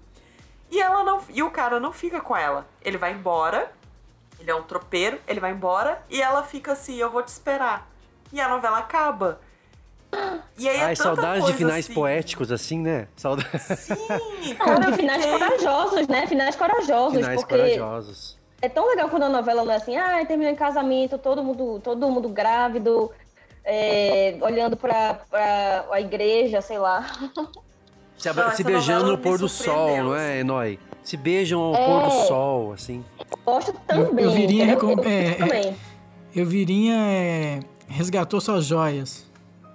[0.71, 1.21] E ela não.
[1.31, 2.69] E o cara não fica com ela.
[2.81, 3.73] Ele vai embora.
[4.39, 7.91] Ele é um tropeiro, ele vai embora e ela fica assim, eu vou te esperar.
[8.33, 9.41] E a novela acaba.
[10.57, 11.95] E aí é Ai, é saudade de finais assim.
[11.95, 13.09] poéticos, assim, né?
[13.17, 13.59] Saudade.
[13.59, 16.27] Sim, cara, finais corajosos, né?
[16.29, 17.17] Finais corajosos.
[17.17, 17.57] Finais porque...
[17.57, 18.36] corajosos.
[18.61, 21.81] É tão legal quando a novela não é assim, ah, terminou em casamento, todo mundo,
[21.83, 23.11] todo mundo grávido,
[23.65, 27.07] é, olhando pra, pra a igreja, sei lá.
[28.17, 30.79] Se, não, se beijando no pôr do sol, não é, Enoi?
[31.03, 31.85] Se beijam ao é.
[31.85, 33.05] pôr do sol, assim.
[33.45, 34.25] Gosto também.
[34.25, 35.75] Eu, eu viria, eu, eu, é, é,
[36.35, 39.27] eu viria é, resgatou suas joias.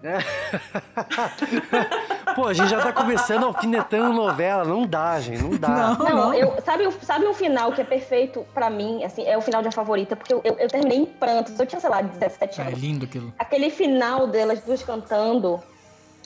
[2.35, 4.63] Pô, a gente já tá começando alfinetando novela.
[4.63, 5.41] Não dá, gente.
[5.41, 5.95] Não dá.
[5.97, 6.33] Não, não.
[6.33, 9.03] Eu, sabe, sabe um final que é perfeito pra mim?
[9.03, 11.59] Assim, é o final de A Favorita, porque eu, eu, eu terminei em prantos.
[11.59, 12.73] Eu tinha, sei lá, 17 anos.
[12.73, 13.33] É lindo aquilo.
[13.37, 15.59] Aquele final delas duas cantando.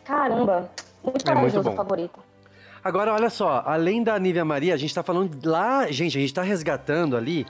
[0.04, 0.70] Caramba.
[1.04, 2.20] Muito corajoso é A Favorita.
[2.84, 3.64] Agora, olha só.
[3.66, 5.92] Além da Nívia Maria, a gente tá falando lá...
[5.92, 7.46] Gente, a gente tá resgatando ali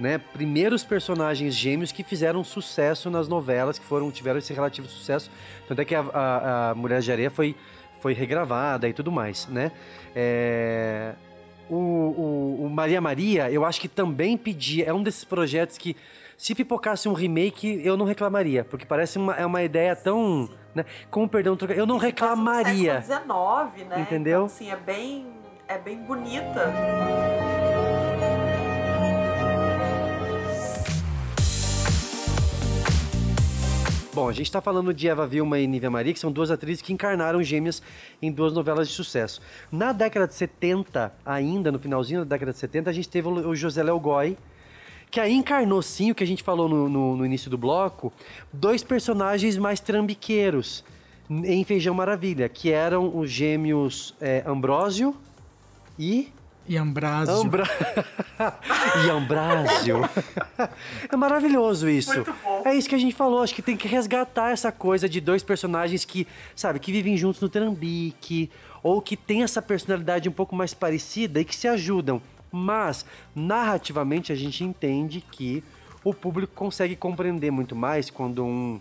[0.00, 5.30] né, primeiros personagens gêmeos que fizeram sucesso nas novelas, que foram tiveram esse relativo sucesso.
[5.68, 7.54] Tanto é que a, a, a Mulher de Areia foi,
[8.00, 9.70] foi regravada e tudo mais, né?
[10.14, 11.12] É,
[11.68, 15.96] o, o, o, Maria Maria, eu acho que também pedia, é um desses projetos que
[16.36, 20.84] se pipocasse um remake, eu não reclamaria, porque parece uma, é uma ideia tão, né,
[21.10, 23.02] com perdão, eu não reclamaria.
[23.02, 24.00] XIX, né?
[24.00, 24.38] Entendeu?
[24.38, 25.26] Então, assim, é bem,
[25.68, 26.72] é bem bonita.
[34.20, 36.82] Bom, a gente está falando de Eva Vilma e Nívia Maria, que são duas atrizes
[36.82, 37.82] que encarnaram gêmeas
[38.20, 39.40] em duas novelas de sucesso.
[39.72, 43.54] Na década de 70, ainda no finalzinho da década de 70, a gente teve o
[43.56, 44.36] José Léo Goy,
[45.10, 48.12] que aí encarnou sim o que a gente falou no, no, no início do bloco,
[48.52, 50.84] dois personagens mais trambiqueiros
[51.30, 55.16] em Feijão Maravilha, que eram os gêmeos é, Ambrósio
[55.98, 56.30] e
[56.70, 57.34] e Ambrásio.
[57.34, 57.64] Ambra...
[59.04, 60.08] e Ambrásio.
[61.10, 62.14] é maravilhoso isso.
[62.14, 62.62] Muito bom.
[62.64, 63.42] É isso que a gente falou.
[63.42, 67.40] Acho que tem que resgatar essa coisa de dois personagens que, sabe, que vivem juntos
[67.40, 68.48] no trambique,
[68.84, 72.22] ou que tem essa personalidade um pouco mais parecida e que se ajudam.
[72.52, 73.04] Mas,
[73.34, 75.64] narrativamente, a gente entende que
[76.04, 78.80] o público consegue compreender muito mais quando um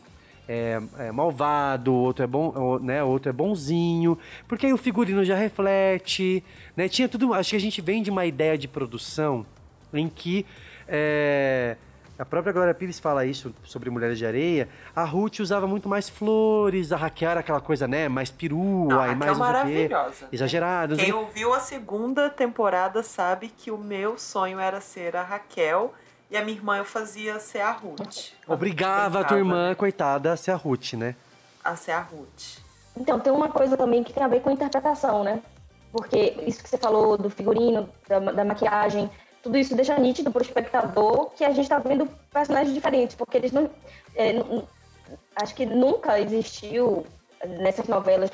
[0.51, 5.35] é, é malvado, outro é bom, né, outro é bonzinho, porque aí o figurino já
[5.35, 6.43] reflete,
[6.75, 6.89] né?
[6.89, 9.45] Tinha tudo, acho que a gente vem de uma ideia de produção
[9.93, 10.47] em que
[10.88, 11.77] é,
[12.17, 14.67] a própria Glória Pires fala isso sobre Mulheres de Areia.
[14.95, 18.09] A Ruth usava muito mais flores, a Raquel era aquela coisa, né?
[18.09, 20.27] Mais perua Não, a e Raquel mais maravilhosa.
[20.31, 20.95] Exagerada.
[20.95, 25.21] não sei Quem ouviu a segunda temporada sabe que o meu sonho era ser a
[25.21, 25.93] Raquel
[26.29, 28.33] e a minha irmã eu fazia ser a Ruth.
[28.47, 31.15] Obrigava a tua irmã, coitada, a ser a Ruth, né?
[31.63, 32.59] A ser a Ruth.
[32.95, 35.41] Então, tem uma coisa também que tem a ver com interpretação, né?
[35.91, 39.09] Porque isso que você falou do figurino, da, da maquiagem,
[39.41, 43.51] tudo isso deixa nítido pro espectador que a gente tá vendo personagens diferentes, porque eles
[43.51, 43.69] não.
[44.15, 44.33] é,
[45.35, 47.05] acho que nunca existiu
[47.61, 48.29] nessas novelas,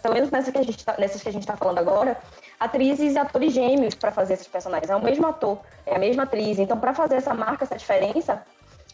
[0.00, 2.16] pelo menos nessa que a gente tá, nessas que a gente tá falando agora,
[2.64, 4.90] atrizes e atores gêmeos para fazer esses personagens.
[4.90, 6.58] É o mesmo ator, é a mesma atriz.
[6.58, 8.42] Então, para fazer essa marca, essa diferença,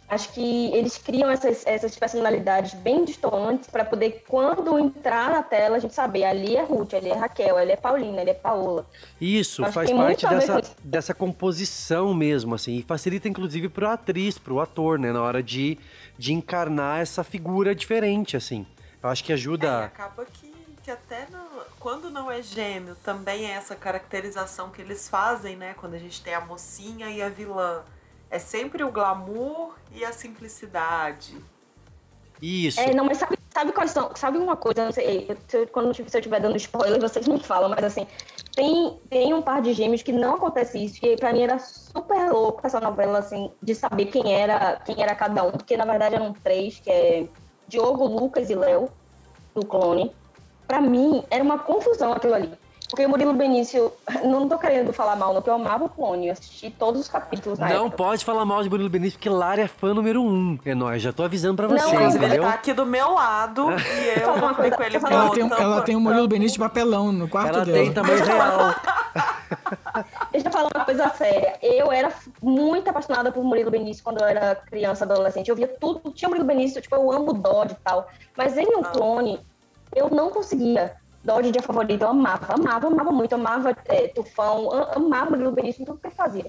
[0.09, 5.76] acho que eles criam essas, essas personalidades bem distantes para poder, quando entrar na tela,
[5.76, 8.85] a gente saber ali é Ruth, ali é Raquel, ali é Paulina, ali é Paola.
[9.20, 14.37] Isso, Acho faz parte a dessa, dessa composição mesmo, assim, e facilita inclusive pro atriz,
[14.37, 15.78] pro ator, né, na hora de,
[16.18, 18.66] de encarnar essa figura diferente, assim.
[19.02, 19.85] Eu acho que É, ajuda.
[19.85, 20.52] acaba que,
[20.83, 21.49] que até no-
[21.80, 25.74] quando não é gêmeo, também é essa caracterização que eles fazem, né?
[25.80, 27.82] Quando a gente tem a mocinha e a vilã.
[28.30, 31.34] É sempre o glamour e a simplicidade.
[32.40, 32.78] Isso.
[32.78, 34.14] É, não, mas sabe, sabe quais são?
[34.14, 37.26] Sabe uma coisa, não sei, eu- se eu- quando se eu estiver dando spoiler, vocês
[37.26, 38.06] me falam, mas assim,
[38.54, 42.30] tem, tem um par de gêmeos que não acontece isso, e pra mim era super
[42.30, 46.14] louco essa novela, assim, de saber quem era, quem era cada um, porque na verdade
[46.14, 47.26] eram três, que é
[47.66, 48.90] Diogo, Lucas e Léo,
[49.54, 50.14] do clone.
[50.70, 52.52] Pra mim, era uma confusão aquilo ali.
[52.88, 53.92] Porque o Murilo Benício,
[54.24, 57.09] não tô querendo falar mal, não, porque eu amava o clone, eu assisti todos os
[57.09, 57.96] capítulos na Não época.
[57.96, 60.56] pode falar mal de Murilo Benício, porque Lara é fã número um.
[60.64, 62.42] É nóis, já tô avisando pra Não, você, Inclusive, ele entendeu?
[62.48, 65.83] tá aqui do meu lado e eu não coisa, com ele Ela tem, um- ela
[65.83, 67.78] tem um Murilo Benício de papelão no quarto Ela dela.
[67.78, 68.74] tem tamanho real.
[70.30, 71.54] Deixa eu falar uma coisa séria.
[71.61, 75.48] Eu era muito apaixonada por Murilo Benício quando eu era criança, adolescente.
[75.48, 78.09] Eu via tudo, tinha Murilo Benício, tipo, eu amo o Dodge e tal.
[78.37, 79.40] Mas ele um clone,
[79.94, 80.96] eu não conseguia.
[81.22, 85.83] Dodge dia favorito, eu amava, amava, amava muito, amava é, Tufão, am- amava Murilo Benício
[85.83, 86.46] em tudo que ele fazia.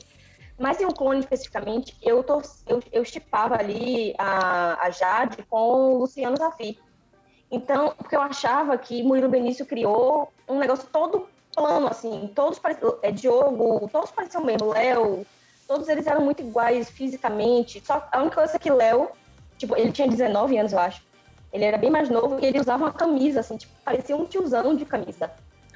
[0.57, 5.93] Mas em um clone especificamente, eu, tor- eu, eu chipava ali a, a Jade com
[5.95, 6.79] o Luciano Zafi.
[7.51, 12.97] Então, porque eu achava que Murilo Benício criou um negócio todo plano, assim, todos pareciam,
[13.01, 15.25] é, Diogo, todos pareciam mesmo, Léo,
[15.67, 19.09] todos eles eram muito iguais fisicamente, só a única coisa é que Léo,
[19.57, 21.01] tipo, ele tinha 19 anos, eu acho,
[21.51, 24.75] ele era bem mais novo e ele usava uma camisa, assim, tipo, parecia um tiozão
[24.75, 25.29] de camisa.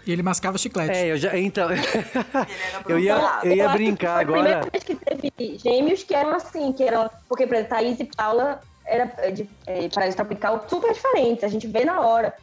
[0.05, 0.95] E ele mascava chiclete.
[0.95, 1.35] É, eu já.
[1.37, 1.67] Então.
[2.87, 4.71] Eu ia, eu ia brincar foi a primeira agora.
[4.71, 8.61] vez que teve gêmeos que eram assim, que eram, porque, por exemplo, Thaís e Paula
[8.85, 12.35] era é, de é, Paraíso Tropical super diferentes, a gente vê na hora.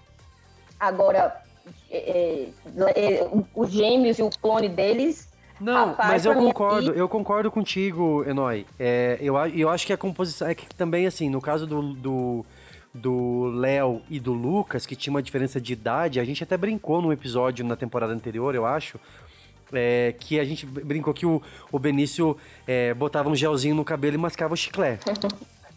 [0.80, 1.40] Agora,
[1.88, 2.48] é, é,
[2.96, 5.28] é, os gêmeos e o clone deles.
[5.60, 8.66] Não, rapaz, mas eu mim concordo, eu concordo contigo, Enoi.
[8.80, 10.48] É, eu, eu acho que a composição.
[10.48, 11.94] É que também, assim, no caso do.
[11.94, 12.46] do
[12.94, 17.00] do Léo e do Lucas, que tinha uma diferença de idade, a gente até brincou
[17.00, 18.98] num episódio na temporada anterior, eu acho,
[19.72, 24.14] é, que a gente brincou que o, o Benício é, botava um gelzinho no cabelo
[24.16, 25.04] e mascava o chiclete.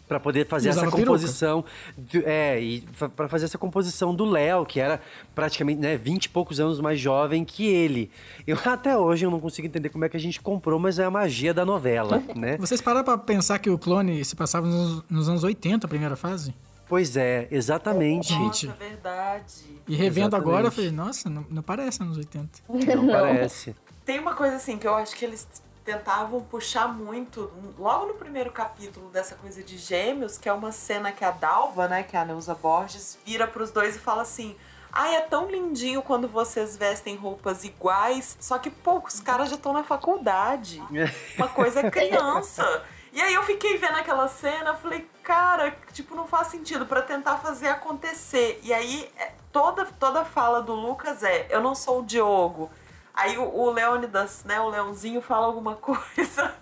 [0.06, 1.10] Pra poder fazer essa usava peruca.
[1.18, 1.64] composição.
[1.98, 2.80] de- é, e
[3.16, 5.00] pra fazer essa composição do Léo, que era
[5.34, 8.08] praticamente, né, 20 e poucos anos mais jovem que ele.
[8.46, 11.04] Eu até hoje eu não consigo entender como é que a gente comprou, mas é
[11.04, 12.56] a magia da novela, né?
[12.56, 16.14] Vocês pararam pra pensar que o clone se passava nos, nos anos 80, a primeira
[16.14, 16.54] fase?
[16.88, 18.28] Pois é, exatamente.
[18.28, 18.66] Gente.
[18.66, 19.82] Nossa, verdade.
[19.88, 20.48] E revendo Exatamente.
[20.48, 22.60] agora, eu falei, nossa, não, não parece anos 80.
[22.96, 23.74] Não parece.
[24.04, 25.46] Tem uma coisa assim que eu acho que eles
[25.84, 31.12] tentavam puxar muito logo no primeiro capítulo dessa coisa de gêmeos, que é uma cena
[31.12, 34.56] que a Dalva, né, que é a Neuza Borges, vira pros dois e fala assim:
[34.92, 39.72] Ai, é tão lindinho quando vocês vestem roupas iguais, só que poucos caras já estão
[39.72, 40.82] na faculdade.
[41.36, 42.82] Uma coisa é criança.
[43.16, 47.38] E aí eu fiquei vendo aquela cena, falei, cara, tipo, não faz sentido pra tentar
[47.38, 48.60] fazer acontecer.
[48.62, 52.70] E aí é, toda toda fala do Lucas é, eu não sou o Diogo.
[53.14, 56.54] Aí o, o Leônidas, né, o Leãozinho fala alguma coisa.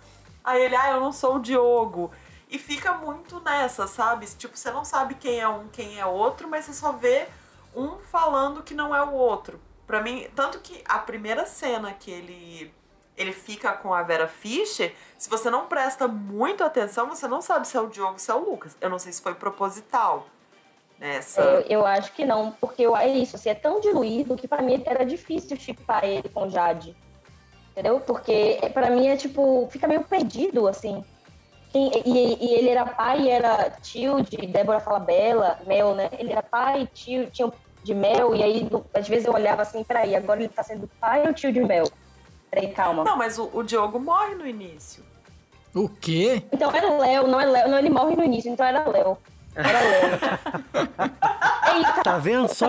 [0.44, 2.12] Aí ele, ah, eu não sou o Diogo.
[2.48, 4.24] E fica muito nessa, sabe?
[4.26, 7.26] Tipo, você não sabe quem é um, quem é outro, mas você só vê
[7.74, 9.60] um falando que não é o outro.
[9.88, 12.72] Pra mim, tanto que a primeira cena que ele
[13.16, 17.66] ele fica com a Vera Fischer, se você não presta muito atenção, você não sabe
[17.68, 18.76] se é o Diogo ou se é o Lucas.
[18.80, 20.26] Eu não sei se foi proposital.
[20.98, 21.42] Nessa.
[21.42, 24.62] É, eu acho que não, porque eu, é isso, assim, é tão diluído que pra
[24.62, 26.96] mim era difícil chipar ele com Jade.
[27.72, 27.98] Entendeu?
[27.98, 31.04] Porque é, pra mim é tipo, fica meio perdido, assim.
[31.72, 36.08] Quem- e, e ele era pai e era tio de Débora Falabella, Mel, né?
[36.16, 40.14] Ele era pai, tio, tio de Mel, e aí às vezes eu olhava assim, peraí,
[40.14, 41.86] agora ele tá sendo pai ou tio de Mel?
[42.54, 43.02] Peraí, calma.
[43.02, 45.02] Não, mas o, o Diogo morre no início.
[45.74, 46.44] O quê?
[46.52, 47.68] Então era Léo, não é Léo.
[47.68, 49.18] Não, ele morre no início, então era Léo.
[49.54, 51.14] Era Léo.
[52.04, 52.68] Tá vendo só?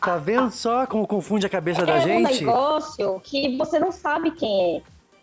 [0.00, 2.44] Tá vendo só como confunde a cabeça da é um gente?
[2.44, 4.82] negócio que você não sabe quem é.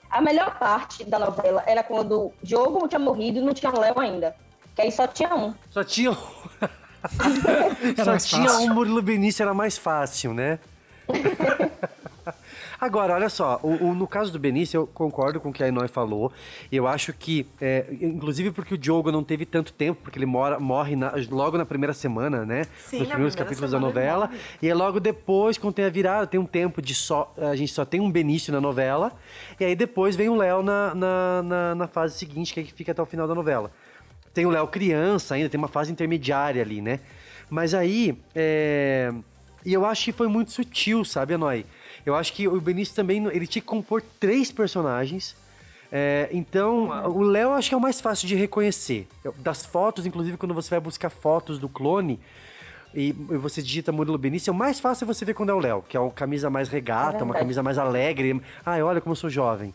[0.10, 4.00] A melhor parte da novela era quando o Diogo tinha morrido e não tinha Léo
[4.00, 4.34] ainda.
[4.74, 5.54] Que aí só tinha um.
[5.70, 6.16] Só tinha um.
[8.06, 8.72] Só tinha fácil.
[8.72, 10.58] um Murilo Benício, era mais fácil, né?
[12.82, 15.68] Agora, olha só, o, o- no caso do Benício, eu concordo com o que a
[15.68, 16.32] Inói falou.
[16.72, 20.60] Eu acho que, é, inclusive porque o Diogo não teve tanto tempo, porque ele mora,
[20.60, 22.64] morre na- logo na primeira semana, né?
[22.80, 24.32] Sim, Nos primeiros capítulos da novela.
[24.64, 27.32] E é logo depois, quando tem a virada, tem um tempo de só.
[27.38, 29.12] A gente só tem um Benício na novela.
[29.60, 32.74] E aí depois vem o Léo na, na, na, na fase seguinte, que é que
[32.74, 33.72] fica até o final da novela.
[34.34, 37.00] Tem o Léo criança ainda, tem uma fase intermediária ali, né?
[37.48, 38.18] Mas aí.
[38.34, 39.14] É...
[39.64, 41.64] E eu acho que foi muito sutil, sabe, Anói?
[42.06, 43.26] Eu acho que o Benício também.
[43.28, 45.36] Ele tinha que compor três personagens.
[45.92, 49.08] É, então, o Léo eu acho que é o mais fácil de reconhecer.
[49.38, 52.20] Das fotos, inclusive, quando você vai buscar fotos do clone
[52.94, 55.84] e você digita Murilo Benício, é o mais fácil você ver quando é o Léo,
[55.88, 57.40] que é uma camisa mais regata, uma verdade.
[57.40, 58.42] camisa mais alegre.
[58.66, 59.74] Ai, olha como eu sou jovem.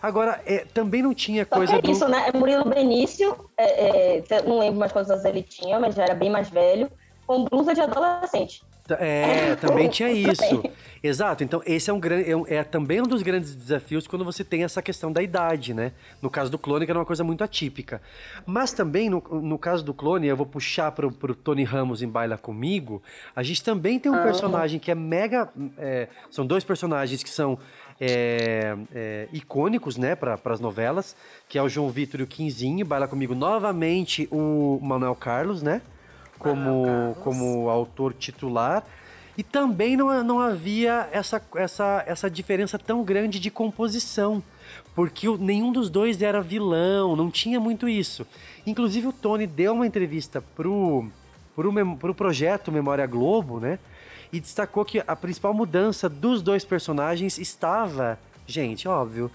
[0.00, 1.90] Agora, é, também não tinha Só coisa que é do.
[1.90, 2.30] isso, né?
[2.32, 6.30] Murilo Benício, é, é, não lembro mais quantos anos ele tinha, mas já era bem
[6.30, 6.88] mais velho,
[7.26, 8.62] com blusa de adolescente.
[8.94, 10.62] É, também tinha isso.
[11.02, 11.44] Exato.
[11.44, 12.30] Então, esse é um grande.
[12.48, 15.92] É, é também um dos grandes desafios quando você tem essa questão da idade, né?
[16.20, 18.00] No caso do clone, que era uma coisa muito atípica.
[18.44, 22.08] Mas também, no, no caso do clone, eu vou puxar pro, pro Tony Ramos em
[22.08, 23.02] Baila Comigo.
[23.34, 24.22] A gente também tem um Ah.
[24.22, 25.48] personagem que é mega.
[25.78, 27.58] é, são dois personagens que são.
[27.98, 31.16] é, é, icônicos, né, para as novelas,
[31.48, 35.80] que é o João Vitor e o Quinzinho, baila comigo novamente o Manuel Carlos, né?
[36.38, 38.84] Como, como autor titular.
[39.36, 44.42] E também não, não havia essa, essa, essa diferença tão grande de composição.
[44.94, 48.26] Porque nenhum dos dois era vilão, não tinha muito isso.
[48.66, 51.06] Inclusive o Tony deu uma entrevista pro,
[51.54, 53.78] pro, pro projeto Memória Globo, né?
[54.32, 59.30] E destacou que a principal mudança dos dois personagens estava, gente, óbvio,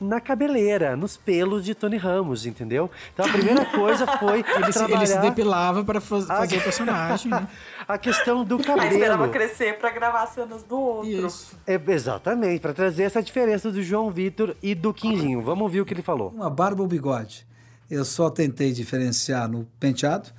[0.00, 2.90] na cabeleira, nos pelos de Tony Ramos, entendeu?
[3.14, 7.30] Então a primeira coisa foi Ele se, ele se depilava para faz- fazer o personagem,
[7.30, 7.46] né?
[7.86, 9.30] a questão do Aí esperava cabelo.
[9.32, 11.08] crescer pra gravar cenas do outro.
[11.26, 11.56] Isso.
[11.66, 15.40] É, exatamente, para trazer essa diferença do João Vitor e do Quinzinho.
[15.42, 16.30] Vamos ouvir o que ele falou.
[16.30, 17.46] Uma barba ou bigode.
[17.90, 20.30] Eu só tentei diferenciar no penteado.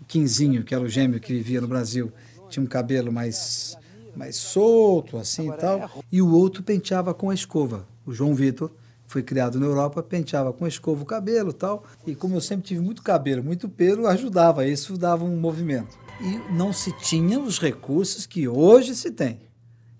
[0.00, 2.12] O Quinzinho, que era o gêmeo que vivia no Brasil,
[2.48, 3.76] tinha um cabelo mais,
[4.16, 5.90] mais solto, assim e tal.
[6.10, 7.86] E o outro penteava com a escova.
[8.06, 8.70] O João Vitor
[9.10, 11.82] foi criado na Europa, penteava com escova o cabelo tal.
[12.06, 14.64] E como eu sempre tive muito cabelo, muito pelo, ajudava.
[14.64, 15.98] Isso dava um movimento.
[16.20, 19.40] E não se tinha os recursos que hoje se tem.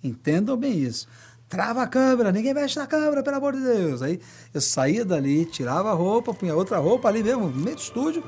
[0.00, 1.08] Entendam bem isso.
[1.48, 4.00] Trava a câmera, ninguém mexe na câmera, pelo amor de Deus.
[4.00, 4.20] Aí
[4.54, 8.22] eu saía dali, tirava a roupa, punha outra roupa ali mesmo, no meio do estúdio.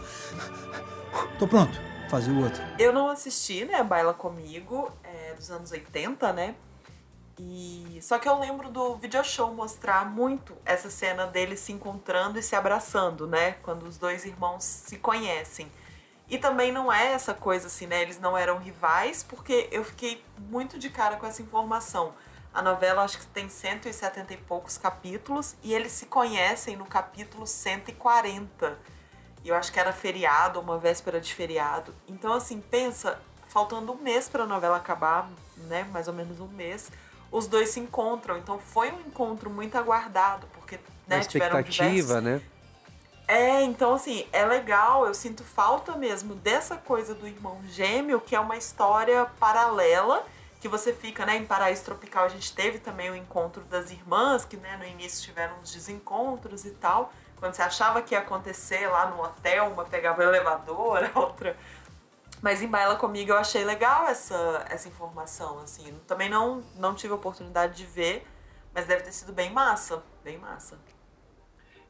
[1.39, 1.79] Tô pronto,
[2.11, 2.61] fazia o outro.
[2.77, 6.57] Eu não assisti, né, Baila Comigo, é, dos anos 80, né?
[7.45, 12.39] E só que eu lembro do video show mostrar muito essa cena deles se encontrando
[12.39, 13.53] e se abraçando, né?
[13.63, 15.71] Quando os dois irmãos se conhecem.
[16.29, 18.01] E também não é essa coisa assim, né?
[18.01, 22.15] Eles não eram rivais, porque eu fiquei muito de cara com essa informação.
[22.55, 27.45] A novela acho que tem 170 e poucos capítulos e eles se conhecem no capítulo
[27.45, 28.79] 140.
[29.43, 31.93] E eu acho que era feriado, uma véspera de feriado.
[32.07, 35.83] Então, assim, pensa, faltando um mês para a novela acabar, né?
[35.91, 36.91] Mais ou menos um mês,
[37.33, 38.37] os dois se encontram.
[38.37, 42.43] Então foi um encontro muito aguardado, porque né, tiveram expectativa, diversos né?
[43.27, 48.37] é, então assim, é legal, eu sinto falta mesmo dessa coisa do irmão gêmeo, que
[48.37, 50.25] é uma história paralela,
[50.61, 54.45] que você fica, né, em Paraíso Tropical a gente teve também o encontro das irmãs,
[54.45, 58.87] que né, no início tiveram uns desencontros e tal, quando você achava que ia acontecer
[58.87, 61.57] lá no hotel, uma pegava o elevador, a outra...
[62.43, 67.13] Mas em Baila Comigo eu achei legal essa, essa informação, assim, também não, não tive
[67.13, 68.27] a oportunidade de ver,
[68.75, 70.77] mas deve ter sido bem massa, bem massa.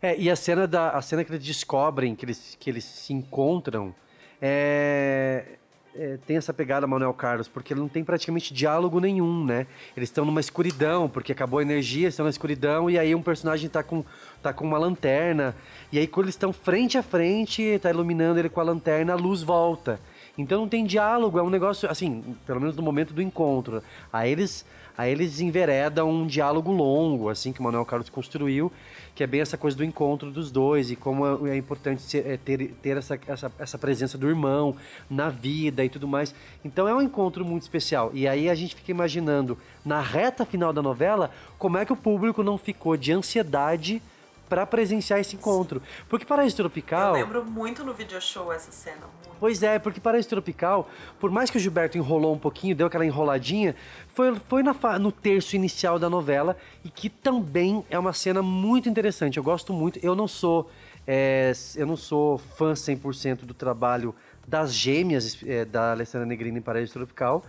[0.03, 3.14] É, e a cena, da, a cena que eles descobrem, que eles, que eles se
[3.14, 3.94] encontram,
[4.42, 5.57] é,
[5.94, 9.66] é, tem essa pegada Manuel Carlos, porque ele não tem praticamente diálogo nenhum, né?
[9.96, 13.70] Eles estão numa escuridão, porque acabou a energia, estão na escuridão, e aí um personagem
[13.70, 14.05] tá com,
[14.42, 15.55] tá com uma lanterna,
[15.90, 19.16] e aí quando eles estão frente a frente, tá iluminando ele com a lanterna, a
[19.16, 19.98] luz volta.
[20.37, 23.83] Então não tem diálogo, é um negócio, assim, pelo menos no momento do encontro.
[24.11, 24.64] Aí eles,
[24.97, 28.72] aí eles enveredam um diálogo longo, assim, que o Manuel Carlos construiu,
[29.14, 32.39] que é bem essa coisa do encontro dos dois e como é, é importante é,
[32.39, 34.74] ter, ter essa, essa, essa presença do irmão
[35.11, 36.35] na vida e tudo mais.
[36.64, 38.11] Então é um encontro muito especial.
[38.14, 41.97] E aí a gente fica imaginando, na reta final da novela, como é que o
[41.97, 44.01] público não ficou de ansiedade
[44.49, 45.83] pra presenciar esse encontro.
[46.09, 47.16] Porque Paraíso Tropical.
[47.16, 49.07] Eu lembro muito no video show essa cena.
[49.43, 50.88] Pois é, porque Paraíso Tropical,
[51.18, 53.74] por mais que o Gilberto enrolou um pouquinho, deu aquela enroladinha,
[54.14, 58.88] foi, foi na no terço inicial da novela e que também é uma cena muito
[58.88, 59.38] interessante.
[59.38, 59.99] Eu gosto muito.
[60.01, 60.70] Eu não sou,
[61.05, 64.14] é, eu não sou fã 100% do trabalho
[64.47, 67.43] das gêmeas é, da Alessandra Negrini em Paraíso Tropical.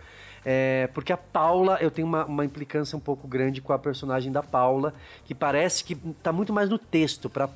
[0.44, 4.32] é, porque a Paula, eu tenho uma, uma implicância um pouco grande com a personagem
[4.32, 7.48] da Paula, que parece que tá muito mais no texto, pra,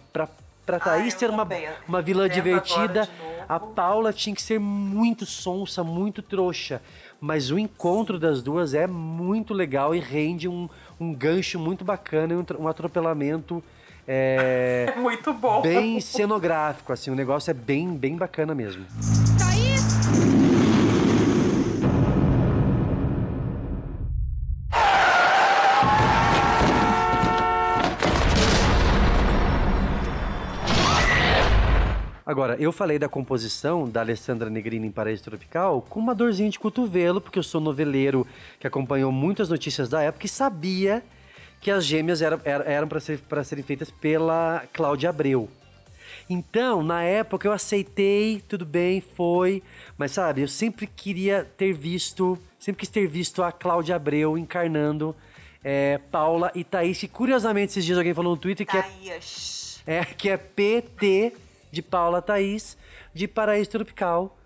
[0.67, 1.67] pra, pra Thaís eu ter uma, também.
[1.87, 3.09] uma vilã divertida.
[3.49, 6.81] A Paula tinha que ser muito sonsa, muito trouxa.
[7.19, 12.33] Mas o encontro das duas é muito legal e rende um, um gancho muito bacana
[12.33, 13.63] e um, um atropelamento
[14.07, 15.61] é, Muito bom.
[15.61, 16.93] bem cenográfico.
[16.93, 18.85] Assim, o negócio é bem, bem bacana mesmo.
[32.27, 36.59] Agora, eu falei da composição da Alessandra Negrini em Paraíso Tropical com uma dorzinha de
[36.59, 38.27] cotovelo, porque eu sou noveleiro
[38.59, 41.01] que acompanhou muitas notícias da época e sabia
[41.61, 42.37] que as gêmeas eram,
[42.89, 45.47] para ser, pra serem feitas pela Cláudia Abreu.
[46.29, 49.63] Então, na época eu aceitei, tudo bem, foi,
[49.97, 55.15] mas sabe, eu sempre queria ter visto, sempre quis ter visto a Cláudia Abreu encarnando
[55.63, 59.81] é, Paula e Thaís, que curiosamente esses dias alguém falou no Twitter que é Thaís.
[59.87, 62.77] é, que é PT de Paula Thaís,
[63.13, 64.37] de Paraíso Tropical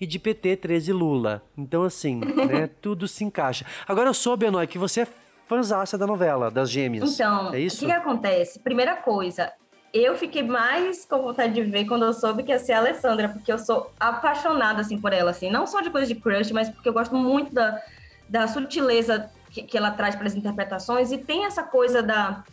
[0.00, 1.42] e de PT 13 Lula.
[1.56, 3.64] Então, assim, né, tudo se encaixa.
[3.86, 5.08] Agora eu soube, Enoy, que você é
[5.46, 7.14] fãzaça da novela, das gêmeas.
[7.14, 7.80] Então, é o isso?
[7.80, 8.58] que, que acontece?
[8.60, 9.50] Primeira coisa,
[9.92, 13.30] eu fiquei mais com vontade de ver quando eu soube que ia ser a Alessandra,
[13.30, 15.50] porque eu sou apaixonada, assim, por ela, assim.
[15.50, 17.80] Não só de coisa de crush, mas porque eu gosto muito da,
[18.28, 21.10] da sutileza que, que ela traz para as interpretações.
[21.10, 22.44] E tem essa coisa da,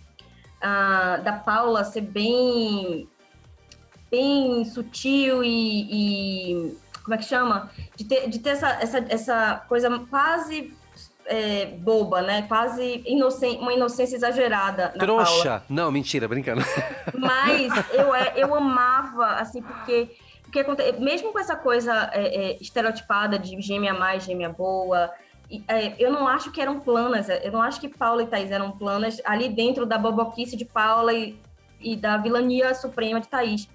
[0.62, 3.08] a- da Paula ser bem,
[4.20, 5.52] bem sutil e,
[5.92, 7.70] e- como é que chama?
[7.96, 10.74] De ter, de ter essa, essa, essa coisa quase
[11.26, 12.44] é, boba, né?
[12.48, 15.24] Quase inocente, uma inocência exagerada na Paula.
[15.26, 15.64] Trouxa!
[15.70, 16.64] Não, mentira, brincando.
[17.14, 22.58] Mas eu, é, eu amava, assim, porque, porque aconte- mesmo com essa coisa é, é,
[22.62, 25.12] estereotipada de gêmea mais, gêmea boa,
[25.68, 28.72] é, eu não acho que eram planas, eu não acho que Paula e Thaís eram
[28.72, 31.38] planas ali dentro da boboquice de Paula e,
[31.80, 33.70] e da vilania suprema de Thaís.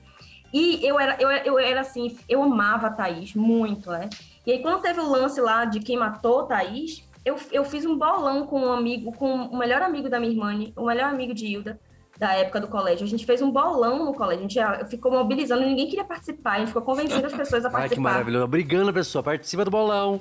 [0.53, 4.09] E eu era, eu, eu era assim, eu amava a Thaís muito, né?
[4.47, 7.97] E aí, quando teve o lance lá de quem matou Thaís, eu, eu fiz um
[7.97, 11.47] bolão com um amigo, com o melhor amigo da minha irmã, o melhor amigo de
[11.47, 11.79] Hilda,
[12.19, 13.05] da época do colégio.
[13.05, 16.59] A gente fez um bolão no colégio, a gente ficou mobilizando, ninguém queria participar, a
[16.59, 18.03] gente ficou convencendo as pessoas a Ai, que participar.
[18.03, 18.47] maravilhoso.
[18.47, 20.21] Brigando a pessoa, participa do bolão.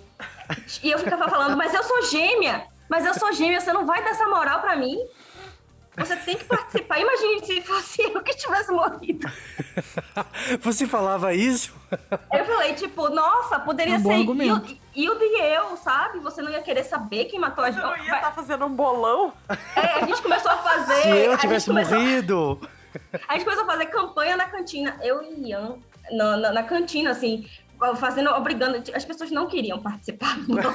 [0.83, 4.03] E eu ficava falando, mas eu sou gêmea, mas eu sou gêmea, você não vai
[4.03, 4.97] dar essa moral pra mim?
[5.99, 6.99] Você tem que participar.
[6.99, 9.27] Imagine se fosse eu que tivesse morrido.
[10.61, 11.73] Você falava isso?
[12.33, 14.13] Eu falei, tipo, nossa, poderia É um ser.
[14.45, 16.19] Hilda Hilda e eu, sabe?
[16.19, 17.83] Você não ia querer saber quem matou a gente.
[17.83, 19.33] Eu ia estar fazendo um bolão.
[19.75, 21.01] É, a gente começou a fazer.
[21.03, 22.69] Se eu a tivesse começou- morrido.
[23.27, 24.97] A gente começou a fazer campanha na cantina.
[25.03, 25.75] Eu e Ian,
[26.11, 27.47] na, na, na cantina, assim,
[27.95, 28.81] fazendo, obrigando.
[28.93, 30.73] As pessoas não queriam participar, não.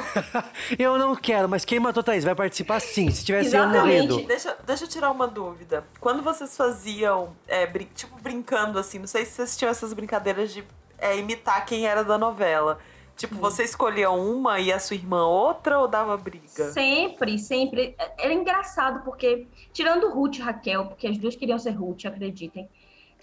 [0.78, 4.22] Eu não quero, mas quem matou Thaís vai participar sim, se tivesse eu morrido.
[4.22, 5.84] Deixa, deixa eu tirar uma dúvida.
[6.00, 10.52] Quando vocês faziam, é, brin- tipo, brincando assim, não sei se vocês tinham essas brincadeiras
[10.52, 10.64] de
[10.98, 12.78] é, imitar quem era da novela.
[13.16, 16.72] Tipo, você escolhia uma e a sua irmã outra ou dava briga?
[16.72, 17.94] Sempre, sempre.
[18.18, 22.68] Era engraçado, porque, tirando Ruth e Raquel, porque as duas queriam ser Ruth, acreditem.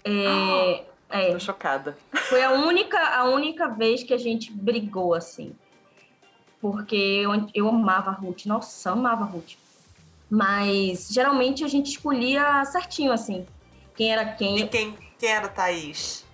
[0.02, 1.96] É, é, Tô chocada.
[2.28, 5.54] foi a única, a única vez que a gente brigou, assim.
[6.60, 9.54] Porque eu, eu amava a Ruth, nossa, amava a Ruth.
[10.30, 13.46] Mas geralmente a gente escolhia certinho, assim.
[13.94, 14.60] Quem era quem.
[14.60, 16.24] E quem, quem era a Thaís?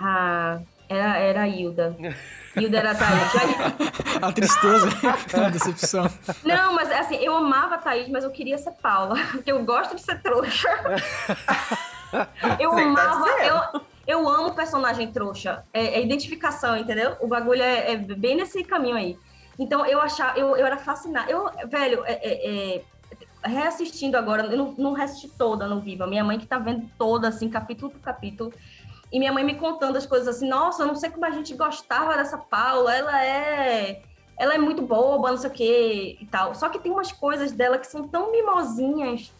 [0.00, 1.96] Ah, era, era a Hilda.
[2.56, 3.98] Hilda era a Thaís.
[4.20, 4.88] A tristeza,
[5.46, 6.10] a decepção.
[6.42, 9.14] Não, mas assim, eu amava a Thaís, mas eu queria ser Paula.
[9.30, 10.68] Porque eu gosto de ser trouxa.
[12.58, 13.28] Eu Você tá amava.
[13.42, 15.64] Eu, eu amo personagem trouxa.
[15.72, 17.16] É, é identificação, entendeu?
[17.20, 19.18] O bagulho é, é bem nesse caminho aí.
[19.58, 21.30] Então eu achava, eu, eu era fascinada.
[21.30, 26.06] Eu, velho, é, é, é, reassistindo agora, eu não, não reassisti toda no Viva.
[26.06, 28.52] Minha mãe que tá vendo toda, assim, capítulo por capítulo.
[29.10, 31.54] E minha mãe me contando as coisas assim, nossa, eu não sei como a gente
[31.54, 34.02] gostava dessa Paula, ela é.
[34.38, 36.54] Ela é muito boba, não sei o que e tal.
[36.54, 39.32] Só que tem umas coisas dela que são tão mimosinhas.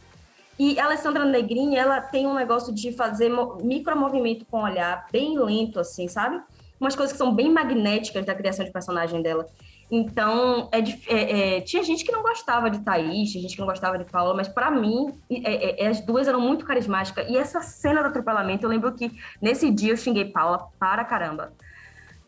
[0.58, 5.06] E a Alessandra Negrini, ela tem um negócio de fazer mo- micromovimento com o olhar,
[5.12, 6.40] bem lento, assim, sabe?
[6.80, 9.46] Umas coisas que são bem magnéticas da criação de personagem dela.
[9.90, 13.68] Então, é, é, é, tinha gente que não gostava de Thaís, tinha gente que não
[13.68, 17.26] gostava de Paula, mas pra mim, é, é, as duas eram muito carismáticas.
[17.28, 21.52] E essa cena do atropelamento, eu lembro que nesse dia eu xinguei Paula para caramba.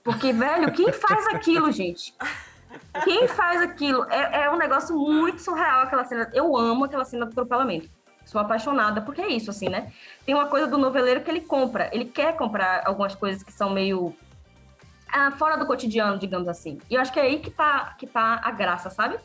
[0.03, 2.15] Porque, velho, quem faz aquilo, gente?
[3.05, 4.05] Quem faz aquilo?
[4.05, 6.31] É, é um negócio muito surreal aquela cena.
[6.33, 7.91] Eu amo aquela cena do atropelamento.
[8.31, 9.93] Sou apaixonada, porque é isso, assim, né?
[10.25, 11.91] Tem uma coisa do noveleiro que ele compra.
[11.93, 14.15] Ele quer comprar algumas coisas que são meio
[15.13, 16.79] ah, fora do cotidiano, digamos assim.
[16.89, 19.19] E eu acho que é aí que tá, que tá a graça, sabe?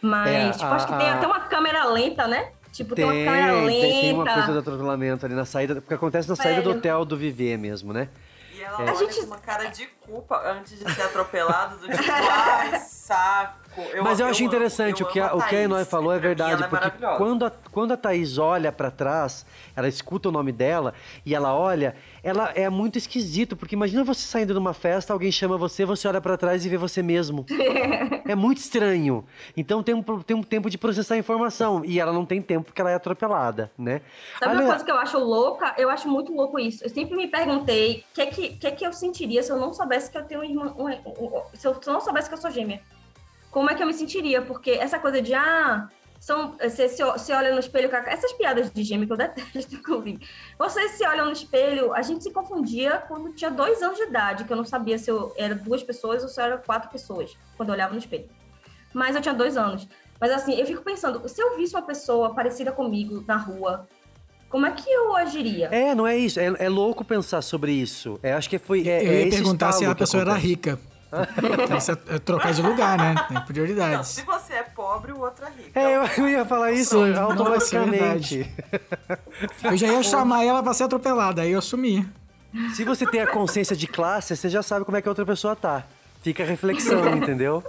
[0.00, 2.52] Mas, É, tipo, a- acho que tem a- até uma câmera lenta, né?
[2.70, 3.80] Tipo, tem, Tem, uma câmera lenta.
[3.80, 7.04] tem, tem uma coisa do atropelamento ali na saída, porque acontece na saída do hotel
[7.04, 8.08] do Viver mesmo, né?
[8.52, 8.92] E ela É.
[8.92, 13.63] olha com uma cara de culpa antes de ser atropelada, do tipo, ai, saco.
[14.02, 16.12] Mas eu, acho amo- interessante, eu o que a, amo o que a Enoy falou
[16.12, 19.44] é mim, verdade, ela é porque quando a, quando a Thaís olha pra trás,
[19.76, 20.94] ela escuta o nome dela
[21.26, 25.30] e ela olha, ela é muito esquisito, porque imagina você saindo de uma festa, alguém
[25.32, 27.44] chama você, você olha pra trás e vê você mesmo.
[28.28, 29.24] é muito estranho.
[29.56, 32.66] Então tem um, tem um tempo de processar a informação e ela não tem tempo
[32.66, 34.00] porque ela é atropelada, né?
[34.38, 35.74] Sabe Ale- uma coisa que eu acho louca?
[35.76, 36.84] Eu acho muito louco isso.
[36.84, 39.56] Eu sempre me perguntei o que, é que, que, é que eu sentiria se eu
[39.56, 40.74] não soubesse que eu tenho uma irmã.
[40.76, 42.80] uma- um- se eu não soubesse que eu sou gêmea.
[43.54, 44.42] Como é que eu me sentiria?
[44.42, 45.88] Porque essa coisa de, ah,
[46.18, 47.88] são, você se, se olha no espelho.
[47.88, 50.18] com Essas piadas de gêmea que eu detesto, inclusive.
[50.58, 54.42] Vocês se olham no espelho, a gente se confundia quando tinha dois anos de idade,
[54.42, 57.36] que eu não sabia se eu era duas pessoas ou se eu era quatro pessoas,
[57.56, 58.28] quando eu olhava no espelho.
[58.92, 59.86] Mas eu tinha dois anos.
[60.20, 63.86] Mas assim, eu fico pensando, se eu visse uma pessoa parecida comigo na rua,
[64.48, 65.68] como é que eu agiria?
[65.70, 66.40] É, não é isso.
[66.40, 68.18] É, é louco pensar sobre isso.
[68.20, 68.88] É, acho que foi.
[68.88, 70.48] É, eu é ia esse perguntar se a pessoa era acontece.
[70.48, 70.93] rica.
[71.64, 73.14] Então, isso é trocar de lugar, né?
[73.28, 74.08] Tem Não, prioridades.
[74.08, 75.78] se você é pobre, o outro é rico.
[75.78, 78.52] É, eu, ia falar isso Sim, nossa, é automaticamente.
[79.62, 82.06] Eu já ia chamar ela pra ser atropelada, aí eu assumi.
[82.74, 85.26] Se você tem a consciência de classe, você já sabe como é que a outra
[85.26, 85.84] pessoa tá.
[86.22, 87.62] Fica a reflexão, entendeu?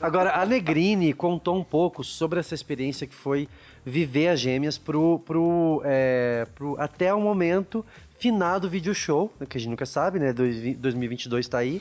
[0.00, 3.48] Agora, a Negrini contou um pouco sobre essa experiência que foi
[3.84, 7.84] viver as gêmeas pro, pro, é, pro, até o momento
[8.18, 10.32] finado vídeo show, que a gente nunca sabe, né?
[10.32, 11.80] Dois- 2022 tá aí.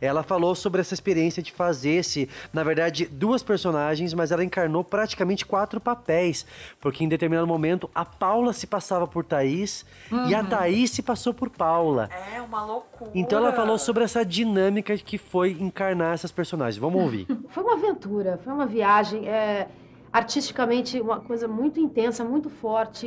[0.00, 4.84] Ela falou sobre essa experiência de fazer esse, na verdade, duas personagens, mas ela encarnou
[4.84, 6.46] praticamente quatro papéis,
[6.80, 9.84] porque em determinado momento a Paula se passava por Thaís
[10.28, 10.46] e a Uhum.
[10.46, 12.08] Thaís se passou por Paula.
[12.34, 13.10] É uma loucura.
[13.14, 16.76] Então ela falou sobre essa dinâmica que foi encarnar essas personagens.
[16.78, 17.26] Vamos ouvir.
[17.50, 19.68] Foi uma aventura, foi uma viagem, é,
[20.12, 23.06] artisticamente uma coisa muito intensa, muito forte,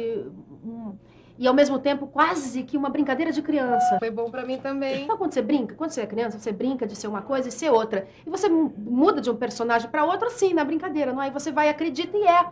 [0.63, 0.95] um-
[1.41, 3.97] e ao mesmo tempo quase que uma brincadeira de criança.
[3.97, 5.03] Foi bom pra mim também.
[5.05, 7.51] Então quando você brinca, quando você é criança, você brinca de ser uma coisa e
[7.51, 8.07] ser outra.
[8.23, 11.29] E você mu- muda de um personagem pra outro assim, na brincadeira, não é?
[11.29, 12.47] E você vai, acredita e é.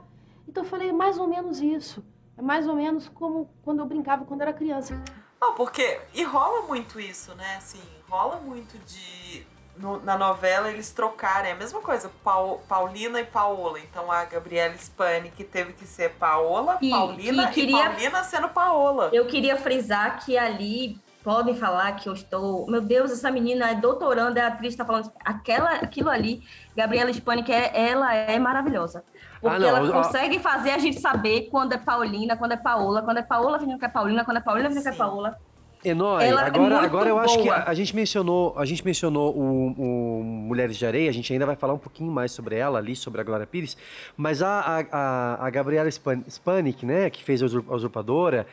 [0.47, 2.03] Então eu falei, é mais ou menos isso.
[2.35, 4.99] É mais ou menos como quando eu brincava quando era criança.
[5.39, 5.99] Não, porque.
[6.15, 7.57] E rola muito isso, né?
[7.57, 9.45] Assim, rola muito de.
[9.79, 11.51] No- na novela eles trocarem.
[11.51, 13.79] É a mesma coisa, Pau- Paulina e Paola.
[13.79, 18.23] Então a Gabriela Spani, que teve que ser Paola, E- Paulina que queria- e Paulina
[18.23, 19.09] sendo Paola.
[19.13, 22.65] Eu queria frisar que ali podem falar que eu estou.
[22.69, 25.11] Meu Deus, essa menina é doutoranda, é atriz, tá falando.
[25.23, 26.43] Aquela, aquilo ali,
[26.75, 29.03] Gabriela Spani, é, ela é maravilhosa.
[29.41, 30.03] Porque Ah, não, ela ó.
[30.03, 33.77] consegue fazer a gente saber quando é Paulina, quando é Paola, quando é Paola vindo
[33.79, 35.37] que é Paulina, quando é Paulina vindo que é Paola.
[35.83, 37.55] Enoy, Ela é agora, muito agora eu acho que boa.
[37.55, 41.45] a, a gente mencionou, a gente mencionou o, o Mulheres de Areia, a gente ainda
[41.45, 43.77] vai falar um pouquinho mais sobre ela ali, sobre a Glória Pires,
[44.17, 48.45] mas a, a, a, a Gabriela Span- Spanik, né, que fez a Usur- a Usurpadora,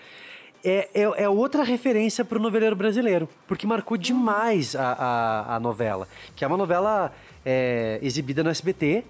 [0.65, 5.61] é, é, é outra referência para o noveleiro brasileiro, porque marcou demais a, a, a
[5.61, 6.07] novela,
[6.37, 7.13] que é uma novela
[7.45, 9.05] é, exibida no SBT,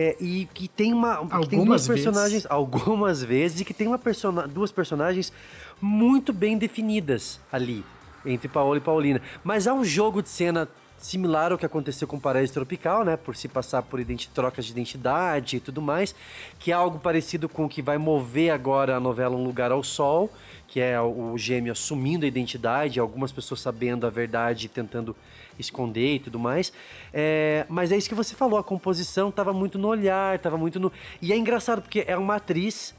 [0.00, 2.04] é, e que tem uma que tem duas Algumas vezes.
[2.04, 5.32] personagens algumas vezes e que tem uma persona, duas personagens
[5.80, 7.84] muito bem definidas ali
[8.24, 9.20] entre Paola e Paulina.
[9.44, 10.68] Mas há um jogo de cena
[10.98, 14.00] similar ao que aconteceu com Paraíso Tropical, né, por se passar por
[14.34, 16.14] trocas de identidade e tudo mais,
[16.58, 19.82] que é algo parecido com o que vai mover agora a novela Um Lugar ao
[19.82, 20.30] Sol,
[20.66, 25.16] que é o gêmeo assumindo a identidade, algumas pessoas sabendo a verdade e tentando
[25.58, 26.72] esconder e tudo mais.
[27.12, 30.78] É, mas é isso que você falou, a composição estava muito no olhar, estava muito
[30.78, 30.92] no.
[31.22, 32.94] E é engraçado porque é uma atriz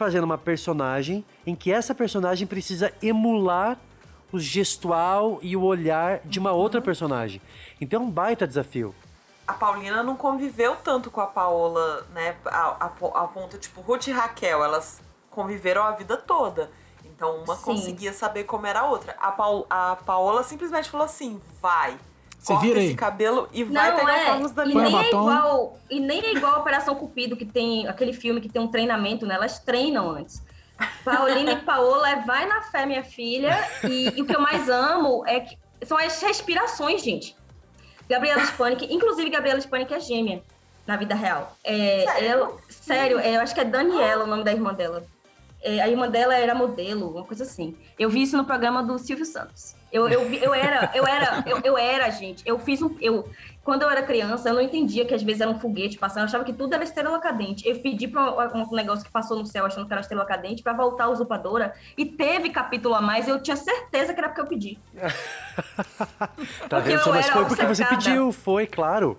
[0.00, 3.76] fazendo uma personagem em que essa personagem precisa emular
[4.32, 7.38] o gestual e o olhar de uma outra personagem.
[7.78, 8.94] Então é um baita desafio.
[9.46, 12.34] A Paulina não conviveu tanto com a Paola, né?
[12.46, 16.70] A, a, po- a ponto, tipo, Ruth e Raquel, elas conviveram a vida toda.
[17.04, 17.62] Então uma Sim.
[17.64, 19.14] conseguia saber como era a outra.
[19.20, 21.98] A, Paul, a Paola simplesmente falou assim: vai.
[22.40, 22.94] Se corta vira esse aí.
[22.96, 24.22] cabelo e vai Não, pegar é.
[24.22, 27.86] o Carlos E nem, é igual, e nem é igual a Operação Cupido, que tem
[27.86, 29.34] aquele filme que tem um treinamento, né?
[29.36, 30.42] Elas treinam antes.
[31.04, 33.56] Paulina e Paola é vai na fé, minha filha.
[33.84, 37.36] E, e o que eu mais amo é que são as respirações, gente.
[38.08, 40.42] Gabriela Spanik, inclusive Gabriela Spanik é gêmea
[40.86, 41.54] na vida real.
[41.62, 42.28] É, Sério?
[42.28, 45.04] ela- sério, é, eu acho que é Daniela o nome da irmã dela.
[45.62, 47.76] É, a irmã dela era modelo, uma coisa assim.
[47.98, 49.74] Eu vi isso no programa do Silvio Santos.
[49.92, 52.42] Eu, eu, eu era, eu era, eu, eu era, gente.
[52.46, 52.96] Eu fiz um.
[53.00, 53.28] Eu,
[53.62, 56.24] quando eu era criança, eu não entendia que às vezes era um foguete passando, eu
[56.26, 57.68] achava que tudo era estrela cadente.
[57.68, 60.62] Eu pedi para um, um negócio que passou no céu achando que era estrela cadente
[60.62, 64.40] para voltar a usurpadora e teve capítulo a mais, eu tinha certeza que era porque
[64.40, 64.78] eu pedi.
[66.68, 67.10] Tá Porque vendo?
[67.10, 69.18] Mas foi porque você pediu, foi, claro.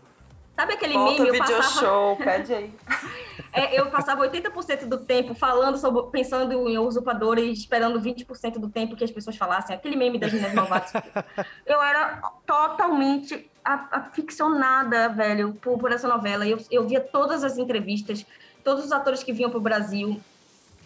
[0.62, 1.28] Sabe aquele Volta meme?
[1.28, 2.72] Eu video passava, show, pede aí.
[3.52, 8.70] é, eu passava 80% do tempo falando sobre, pensando em usurpadora e esperando 20% do
[8.70, 9.76] tempo que as pessoas falassem.
[9.76, 10.94] Aquele meme das meninas malvadas.
[11.66, 16.46] eu era totalmente aficionada, velho, por, por essa novela.
[16.46, 18.24] Eu, eu via todas as entrevistas,
[18.64, 20.22] todos os atores que vinham pro Brasil.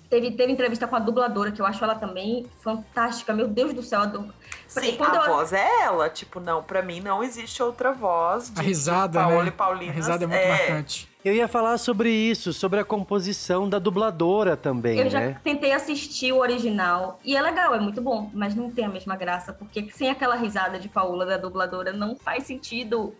[0.09, 3.33] Teve, teve entrevista com a dubladora, que eu acho ela também fantástica.
[3.33, 4.31] Meu Deus do céu, a du-
[4.67, 6.09] Sim, a eu- voz é ela.
[6.09, 8.49] Tipo, não, pra mim não existe outra voz.
[8.49, 9.47] De, A risada, de Paola né?
[9.47, 9.91] e Paulina.
[9.91, 11.09] A risada é muito marcante.
[11.25, 15.37] Eu ia falar sobre isso, sobre a composição da dubladora também, Eu já né?
[15.43, 19.15] tentei assistir o original e é legal, é muito bom, mas não tem a mesma
[19.15, 23.15] graça, porque sem aquela risada de Paula da dubladora não faz sentido.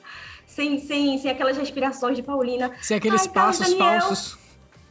[0.45, 2.71] Sem, sem, sem aquelas respirações de Paulina.
[2.79, 4.01] Sem aqueles passos Daniel.
[4.01, 4.37] falsos.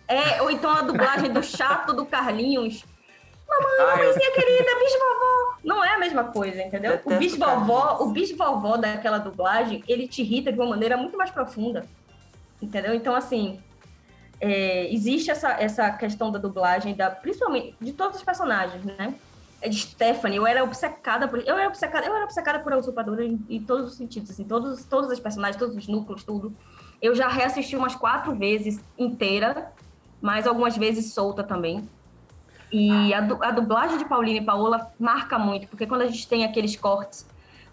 [0.07, 2.85] É, ou então a dublagem do chato do Carlinhos.
[3.49, 5.55] Mamãe, eu- mamãezinha querida, bisvovó.
[5.63, 7.01] Não é a mesma coisa, entendeu?
[7.05, 11.87] O bisvovó, o bisvovó daquela dublagem, ele te irrita de uma maneira muito mais profunda.
[12.61, 12.95] Entendeu?
[12.95, 13.61] Então, assim,
[14.41, 19.15] é, existe essa, essa questão da dublagem, da, principalmente de todos os personagens, né?
[19.61, 21.39] É De Stephanie, eu era obcecada por.
[21.39, 24.45] Eu era obcecada, eu era obcecada por a usurpadora em, em todos os sentidos, assim,
[24.45, 26.55] todos, todos os personagens, todos os núcleos, tudo.
[27.01, 29.73] Eu já reassisti umas quatro vezes inteira,
[30.25, 31.87] mas algumas vezes solta também.
[32.73, 36.47] E a, a dublagem de Paulina e Paola marca muito, porque quando a gente tem
[36.47, 37.27] aqueles cortes,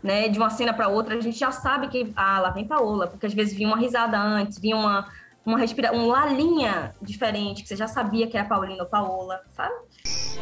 [0.03, 3.07] né, de uma cena para outra, a gente já sabe que, ah, lá vem Paola,
[3.07, 5.07] porque às vezes vinha uma risada antes, vinha uma,
[5.45, 9.73] uma respira, um lalinha diferente, que você já sabia que era Paulina ou Paola, sabe?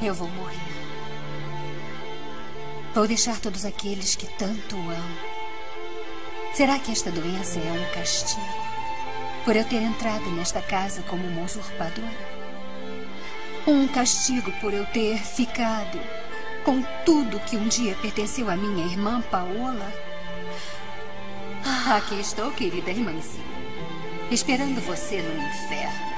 [0.01, 0.57] Eu vou morrer.
[2.95, 5.19] Vou deixar todos aqueles que tanto amo.
[6.55, 8.68] Será que esta doença é um castigo?
[9.49, 12.07] Por eu ter entrado nesta casa como uma usurpadora?
[13.65, 15.99] Um castigo por eu ter ficado
[16.63, 19.91] com tudo que um dia pertenceu à minha irmã Paola?
[21.65, 23.43] Ah, aqui estou, querida irmãzinha,
[24.29, 26.13] esperando você no inferno.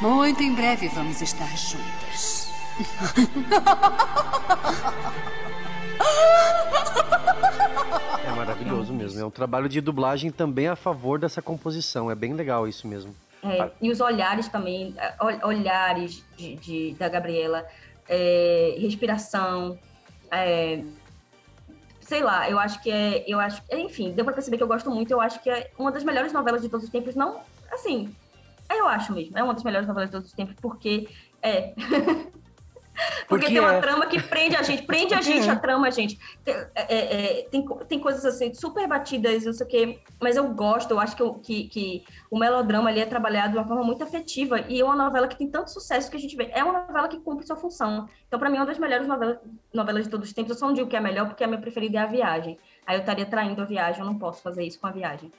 [0.00, 2.48] Muito em breve vamos estar juntas.
[8.62, 9.20] É maravilhoso mesmo.
[9.20, 12.10] É um trabalho de dublagem também a favor dessa composição.
[12.10, 13.14] É bem legal isso mesmo.
[13.42, 17.66] É, e os olhares também, é, ol- olhares de, de- da Gabriela,
[18.08, 19.76] é, respiração,
[20.30, 20.84] é,
[22.00, 24.88] sei lá, eu acho que é, eu acho, enfim, deu pra perceber que eu gosto
[24.92, 27.40] muito, eu acho que é uma das melhores novelas de todos os tempos, não,
[27.72, 28.14] assim,
[28.68, 31.08] é, eu acho mesmo, é uma das melhores novelas de todos os tempos, porque
[31.42, 31.74] é...
[33.28, 33.80] Porque, Porque tem uma é.
[33.80, 35.52] trama que prende a gente, prende a gente é.
[35.52, 36.18] a trama, gente.
[36.44, 40.48] Tem, é, é, tem, tem coisas assim, super batidas, não sei o quê, mas eu
[40.52, 43.82] gosto, eu acho que, o- que, que o melodrama ali é trabalhado de uma forma
[43.84, 46.50] muito afetiva e é uma novela que tem tanto sucesso que a gente vê.
[46.52, 48.08] É uma novela que cumpre sua função.
[48.28, 49.38] Então, pra mim, é uma das melhores novelas,
[49.72, 50.50] novelas de todos os tempos.
[50.52, 52.58] Eu só não digo que é a melhor, porque a minha preferida é a viagem.
[52.86, 55.32] Aí eu estaria traindo a viagem, eu não posso fazer isso com a viagem.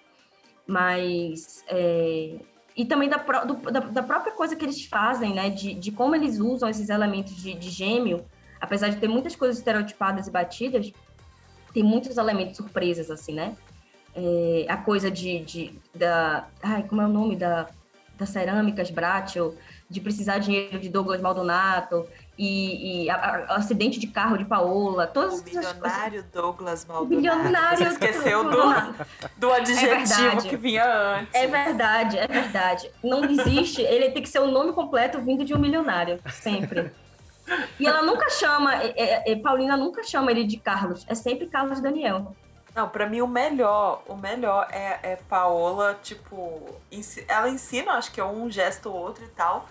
[0.65, 1.63] Mas.
[2.75, 5.49] E também da, do- da, da própria coisa que eles fazem, né?
[5.49, 8.25] De, de como eles usam esses elementos de, de gêmeo,
[8.59, 10.91] apesar de ter muitas coisas estereotipadas e batidas,
[11.73, 13.55] tem muitos elementos surpresas, assim, né?
[14.15, 15.79] É, a coisa de, de.
[15.93, 17.35] da, ai, como é o nome?
[17.35, 17.67] Da,
[18.17, 19.57] das cerâmicas Bratio,
[19.89, 22.07] de precisar de dinheiro de Douglas Maldonato,
[22.37, 23.15] e, e a-
[23.49, 27.15] a- o acidente de carro de Paola, todas O milionário Douglas Maldonado.
[27.15, 29.05] Bilionário Você esqueceu do, Maldonado.
[29.37, 30.49] do adjetivo verdade.
[30.49, 31.33] que vinha antes.
[31.35, 32.91] É verdade, é verdade.
[33.03, 36.91] Não existe, ele tem que ser o nome completo vindo de um milionário, sempre.
[37.79, 41.45] E ela nunca chama, é, é, é, Paulina nunca chama ele de Carlos, é sempre
[41.47, 42.35] Carlos Daniel.
[42.73, 46.63] Não, pra mim o melhor, o melhor é, é Paola, tipo,
[47.27, 49.69] ela ensina, acho que é um gesto ou outro e tal.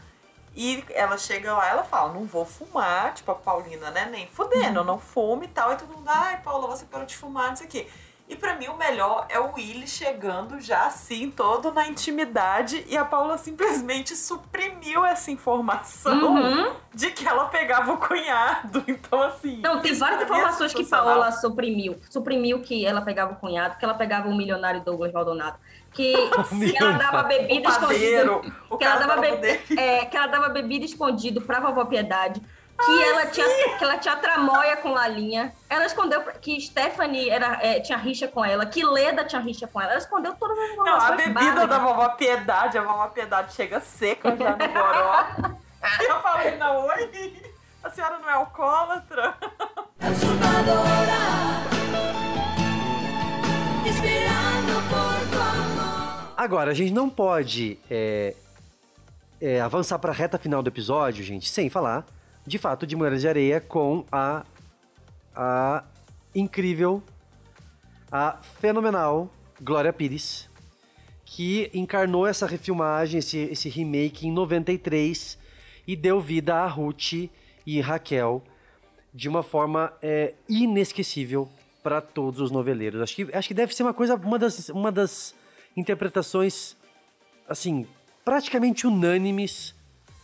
[0.55, 4.07] E ela chega lá, ela fala, não vou fumar, tipo a Paulina, né?
[4.11, 5.73] Nem fudendo, não fume e tal.
[5.73, 7.89] E todo mundo, ai, Paula, você parou de fumar, não sei o quê.
[8.33, 12.97] E pra mim o melhor é o Willy chegando já assim, todo na intimidade, e
[12.97, 16.72] a Paula simplesmente suprimiu essa informação Uhum.
[16.95, 18.83] de que ela pegava o cunhado.
[18.89, 19.61] Então, assim.
[19.61, 20.85] Não, tem várias é informações que.
[20.85, 21.99] Paola suprimiu.
[22.09, 25.59] Suprimiu que ela pegava o cunhado, que ela pegava o milionário Douglas Maldonado.
[25.93, 26.14] Que,
[26.72, 28.41] que ela dava bebida escondida.
[28.78, 32.41] Que ela, dava be- é, que ela dava bebida escondido pra vovó Piedade.
[32.85, 33.47] Que ela tinha
[33.79, 35.53] que ela tinha tramóia com Lalinha.
[35.68, 39.81] Ela escondeu que Stephanie era, é, tinha rixa com ela, que Leda tinha rixa com
[39.81, 39.93] ela.
[39.93, 41.68] Ela escondeu todas as Não, a informações bebida básicas.
[41.68, 45.27] da vovó Piedade, a vovó Piedade chega seca já no goró.
[46.01, 47.53] E eu falei, não, oi,
[47.83, 49.35] a senhora não é alcoólatra?
[56.37, 58.35] Agora, a gente não pode é,
[59.41, 62.05] é, avançar para a reta final do episódio, gente, sem falar,
[62.47, 64.45] de fato, de Mulheres de Areia com a,
[65.34, 65.84] a
[66.34, 67.03] incrível,
[68.11, 69.30] a fenomenal
[69.61, 70.49] Glória Pires,
[71.24, 75.38] que encarnou essa refilmagem, esse, esse remake em 93
[75.86, 77.30] e deu vida a Ruth
[77.66, 78.43] e Raquel
[79.14, 81.49] de uma forma é, inesquecível
[81.82, 83.01] para todos os noveleiros.
[83.01, 85.34] Acho que, acho que deve ser uma coisa, uma das, uma das
[85.76, 86.76] interpretações,
[87.49, 87.86] assim,
[88.24, 89.74] praticamente unânimes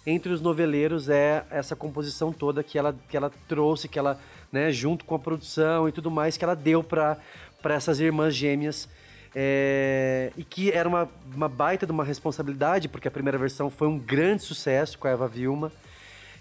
[0.09, 4.19] entre os noveleiros é essa composição toda que ela, que ela trouxe, que ela,
[4.51, 7.19] né, junto com a produção e tudo mais, que ela deu para
[7.65, 8.89] essas irmãs gêmeas.
[9.35, 13.87] É, e que era uma, uma baita de uma responsabilidade, porque a primeira versão foi
[13.87, 15.71] um grande sucesso com a Eva Vilma.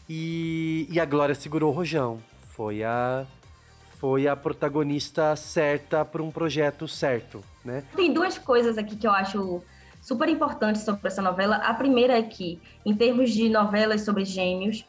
[0.10, 2.20] E, e a Glória segurou o rojão.
[2.56, 3.26] Foi a,
[4.00, 7.84] foi a protagonista certa para um projeto certo, né?
[7.94, 9.62] Tem duas coisas aqui que eu acho
[10.08, 11.58] super importantes sobre essa novela.
[11.58, 14.86] A primeira é que, em termos de novelas sobre gêmeos,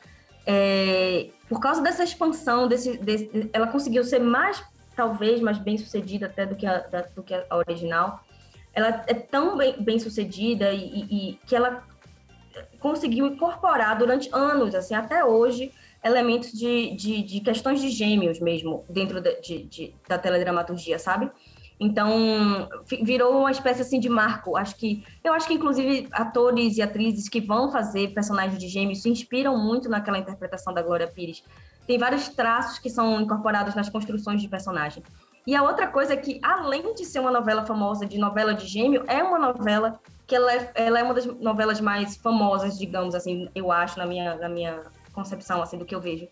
[0.47, 4.62] é, por causa dessa expansão, desse, desse- ela conseguiu ser mais,
[4.95, 8.21] talvez, mais bem sucedida até do que a, da- do que a original.
[8.73, 11.83] Ela é tão bem, bem sucedida e, e- e que ela
[12.79, 15.73] conseguiu incorporar durante anos, assim, até hoje,
[16.05, 21.29] elementos de, de, de questões de gêmeos mesmo dentro da, de, de- da teledramaturgia, sabe?
[21.81, 22.68] Então,
[23.03, 24.57] virou uma espécie assim de marco.
[24.57, 29.03] Acho que eu acho que inclusive atores e atrizes que vão fazer personagens de gêmeos
[29.03, 31.43] se inspiram muito naquela interpretação da Glória Pires.
[31.87, 35.03] Tem vários traços que são incorporados nas construções de personagem.
[35.47, 38.66] E a outra coisa é que, além de ser uma novela famosa de novela de
[38.66, 43.14] gêmeo, é uma novela que ela é, ela é uma das novelas mais famosas, digamos
[43.14, 44.83] assim, eu acho, na minha, na minha
[45.14, 46.29] concepção, assim, do que eu vejo.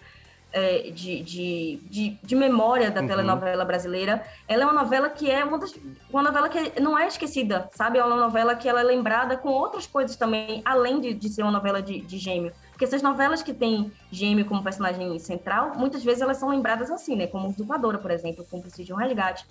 [0.56, 3.06] É, de, de, de, de memória da Uhum.
[3.06, 4.22] telenovela brasileira.
[4.48, 5.74] Ela é uma novela que é uma, das,
[6.10, 7.98] uma novela que não é esquecida, sabe?
[7.98, 11.42] É uma novela que ela é lembrada com outras coisas também, além de, de ser
[11.42, 12.52] uma novela de, de gêmeo.
[12.70, 17.16] Porque essas novelas que tem gêmeo como personagem central, muitas vezes elas são lembradas assim,
[17.16, 17.26] né?
[17.26, 19.46] Como Usurpadora, por exemplo, Cúmplice de um Resgate.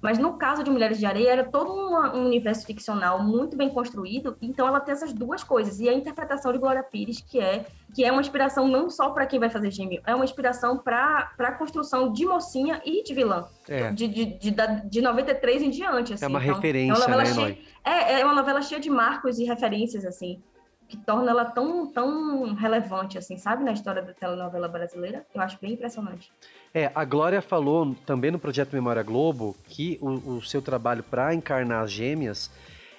[0.00, 3.68] Mas no caso de Mulheres de Areia, era todo uma- um universo ficcional muito bem
[3.68, 5.80] construído, então ela tem essas duas coisas.
[5.80, 9.26] E a interpretação de Glória Pires, que é, que é uma inspiração não só para
[9.26, 13.46] quem vai fazer gêmeo, é uma inspiração para a construção de mocinha e de vilã.
[13.68, 13.90] É.
[13.90, 16.24] De, de, de, de 93 em diante, assim.
[16.24, 19.38] É uma Então, referência, uma novela né, cheia- é, é uma novela cheia de marcos
[19.38, 20.40] e referências, assim,
[20.88, 25.26] que torna ela tão, tão relevante, assim, sabe, na história da telenovela brasileira.
[25.34, 26.32] Eu acho bem impressionante.
[26.72, 31.34] É, a Glória falou também no projeto Memória Globo que o, o seu trabalho para
[31.34, 32.50] encarnar as gêmeas,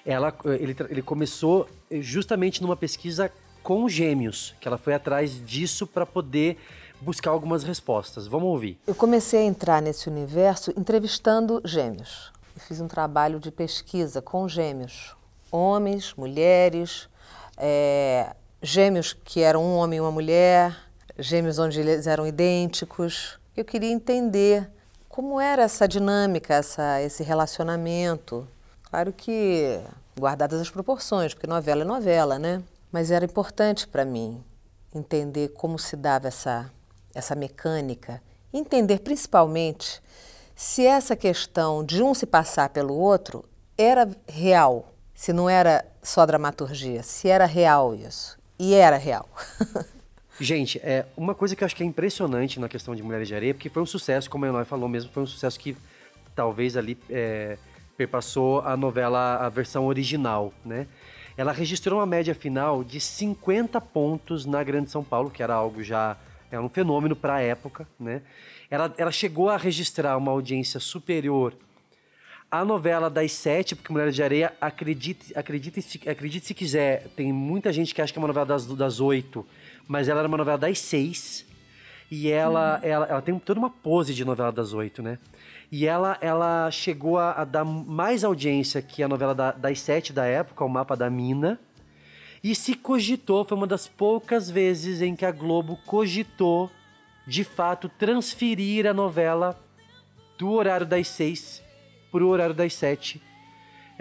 [0.06, 3.30] ela, ele, ele começou justamente numa pesquisa
[3.62, 6.58] com gêmeos, que ela foi atrás disso para poder
[7.00, 8.26] buscar algumas respostas.
[8.26, 8.78] Vamos ouvir.
[8.86, 12.32] Eu comecei a entrar nesse universo entrevistando gêmeos.
[12.54, 15.14] Eu fiz um trabalho de pesquisa com gêmeos,
[15.50, 17.08] homens, mulheres,
[17.60, 20.74] é, gêmeos que eram um homem e uma mulher,
[21.18, 23.38] gêmeos onde eles eram idênticos.
[23.54, 24.68] Eu queria entender
[25.08, 28.48] como era essa dinâmica, essa, esse relacionamento.
[28.84, 29.78] Claro que
[30.18, 32.62] guardadas as proporções, porque novela é novela, né?
[32.90, 34.42] Mas era importante para mim
[34.94, 36.70] entender como se dava essa,
[37.14, 40.02] essa mecânica, entender principalmente
[40.56, 43.44] se essa questão de um se passar pelo outro
[43.78, 48.38] era real, se não era só dramaturgia, se era real isso.
[48.58, 49.28] E era real.
[50.40, 53.34] Gente, é uma coisa que eu acho que é impressionante na questão de Mulheres de
[53.34, 55.76] Areia, porque foi um sucesso, como a Eloy falou mesmo, foi um sucesso que
[56.34, 57.58] talvez ali é,
[57.98, 60.86] perpassou a novela, a versão original, né?
[61.36, 65.82] Ela registrou uma média final de 50 pontos na Grande São Paulo, que era algo
[65.82, 66.16] já,
[66.50, 68.22] era um fenômeno para a época, né?
[68.70, 71.54] Ela, ela chegou a registrar uma audiência superior
[72.50, 77.32] a novela das sete, porque Mulheres de Areia, acredite, acredite, se, acredite se quiser, tem
[77.32, 79.46] muita gente que acha que é uma novela das, das oito,
[79.86, 81.46] mas ela era uma novela das seis.
[82.10, 85.16] E ela, ela, ela tem toda uma pose de novela das oito, né?
[85.70, 90.12] E ela, ela chegou a, a dar mais audiência que a novela da- das sete
[90.12, 91.60] da época, O Mapa da Mina.
[92.42, 96.68] E se cogitou, foi uma das poucas vezes em que a Globo cogitou,
[97.28, 99.56] de fato, transferir a novela
[100.36, 101.62] do horário das seis
[102.10, 103.20] para o horário das sete.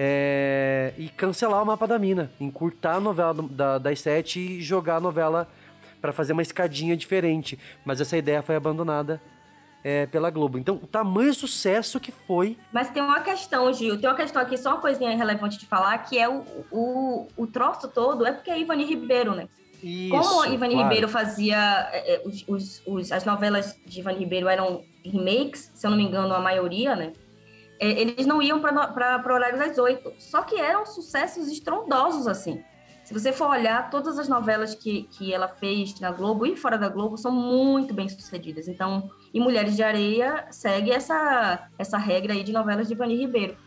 [0.01, 4.61] É, e cancelar o mapa da mina, encurtar a novela do- da- das sete e
[4.61, 5.47] jogar a novela
[5.99, 7.59] para fazer uma escadinha diferente.
[7.83, 9.21] Mas essa ideia foi abandonada
[9.83, 10.57] é, pela Globo.
[10.57, 12.57] Então, o tamanho sucesso que foi.
[12.71, 15.97] Mas tem uma questão, Gil, tem uma questão aqui, só uma coisinha relevante de falar,
[15.99, 19.47] que é o, o, o troço todo, é porque é Ivani Ribeiro, né?
[19.81, 20.87] Isso, Como Ivani claro.
[20.89, 21.57] Ribeiro fazia.
[21.93, 26.03] é, os, os- os- as novelas de Ivani Ribeiro eram remakes, se eu não me
[26.03, 27.13] engano, a maioria, né?
[27.79, 30.13] É, eles não iam para o horário das oito.
[30.19, 32.63] Só que eram sucessos estrondosos, assim.
[33.03, 36.77] Se você for olhar, todas as novelas que, que ela fez na Globo e fora
[36.77, 38.67] da Globo são muito bem sucedidas.
[38.67, 43.57] Então, e Mulheres de Areia segue essa, essa regra aí de novelas de Ivani Ribeiro.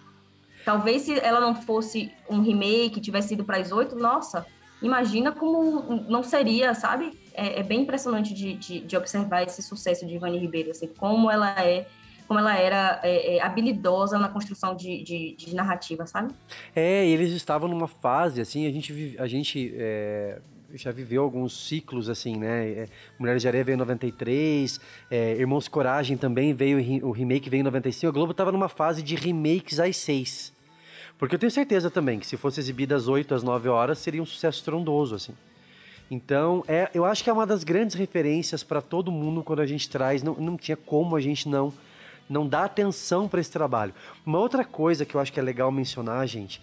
[0.65, 4.47] Talvez se ela não fosse um remake, tivesse ido para as oito, nossa,
[4.81, 7.19] imagina como não seria, sabe?
[7.35, 11.29] É, é bem impressionante de, de, de observar esse sucesso de Ivani Ribeiro, assim, como
[11.29, 11.89] ela é,
[12.27, 16.35] como ela era é, é, habilidosa na construção de, de, de narrativa, sabe?
[16.75, 20.39] É, eles estavam numa fase, assim, a gente, a gente é,
[20.75, 22.69] já viveu alguns ciclos, assim, né?
[22.71, 27.61] É, Mulheres de Areia veio em 93, é, Irmãos Coragem também veio, o remake veio
[27.61, 28.09] em 95.
[28.09, 30.53] A Globo estava numa fase de remakes às seis.
[31.19, 34.23] Porque eu tenho certeza também que se fosse exibida às 8, às 9 horas, seria
[34.23, 35.35] um sucesso estrondoso, assim.
[36.11, 39.67] Então, é, eu acho que é uma das grandes referências para todo mundo quando a
[39.67, 40.23] gente traz.
[40.23, 41.73] Não, não tinha como a gente não
[42.33, 43.93] não dar atenção para esse trabalho.
[44.25, 46.61] Uma outra coisa que eu acho que é legal mencionar, gente,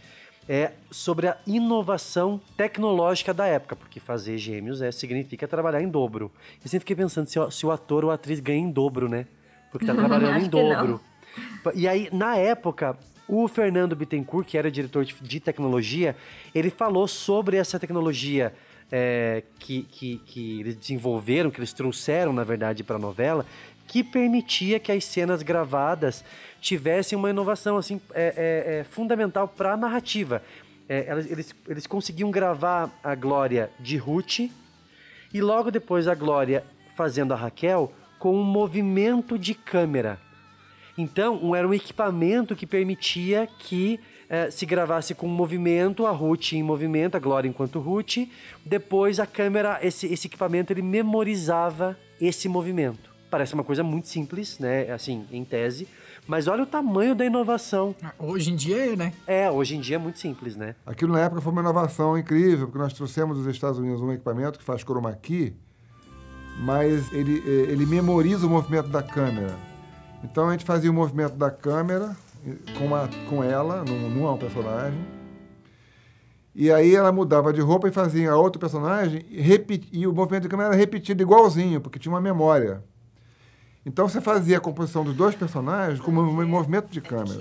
[0.48, 6.32] é sobre a inovação tecnológica da época, porque fazer gêmeos é, significa trabalhar em dobro.
[6.64, 9.08] Eu sempre fiquei pensando se, o- se o ator ou a atriz ganha em dobro,
[9.08, 9.28] né?
[9.72, 11.00] Porque tá trabalhando em dobro.
[11.76, 12.98] E aí, na época,
[13.28, 16.16] o Fernando Bittencourt, que era diretor de, de tecnologia,
[16.56, 18.52] ele falou sobre essa tecnologia
[18.92, 23.46] é, que, que, que eles desenvolveram, que eles trouxeram, na verdade, para a novela,
[23.90, 26.24] que permitia que as cenas gravadas
[26.62, 30.44] tivessem uma inovação assim é, é, é, fundamental para a narrativa.
[30.88, 34.42] É, eles, eles conseguiam gravar a Glória de Ruth
[35.34, 36.64] e logo depois a Glória
[36.96, 40.20] fazendo a Raquel com um movimento de câmera.
[40.96, 46.62] Então, era um equipamento que permitia que eh, se gravasse com movimento, a Ruth em
[46.62, 48.28] movimento, a Glória enquanto Ruth.
[48.64, 53.09] Depois a câmera, esse, esse equipamento, ele memorizava esse movimento.
[53.30, 54.92] Parece uma coisa muito simples, né?
[54.92, 55.88] Assim, em tese.
[56.28, 57.96] Mas olha o tamanho da inovação.
[58.18, 59.14] Hoje em dia é, né?
[59.26, 60.76] É, hoje em dia é muito simples, né?
[60.86, 64.60] Aquilo na época foi uma inovação incrível, porque nós trouxemos dos Estados Unidos um equipamento
[64.60, 65.56] que faz chroma key,
[66.60, 69.56] mas ele, eh, ele memoriza o movimento da câmera.
[70.24, 72.16] Então a gente fazia o movimento da câmera
[72.78, 75.00] com, a, com ela, não, não é um personagem.
[76.54, 80.44] E aí ela mudava de roupa e fazia outro personagem e, repeti, e o movimento
[80.44, 82.84] de câmera era repetido igualzinho, porque tinha uma memória.
[83.86, 87.40] Então você fazia a composição dos dois personagens com um movimento de câmera.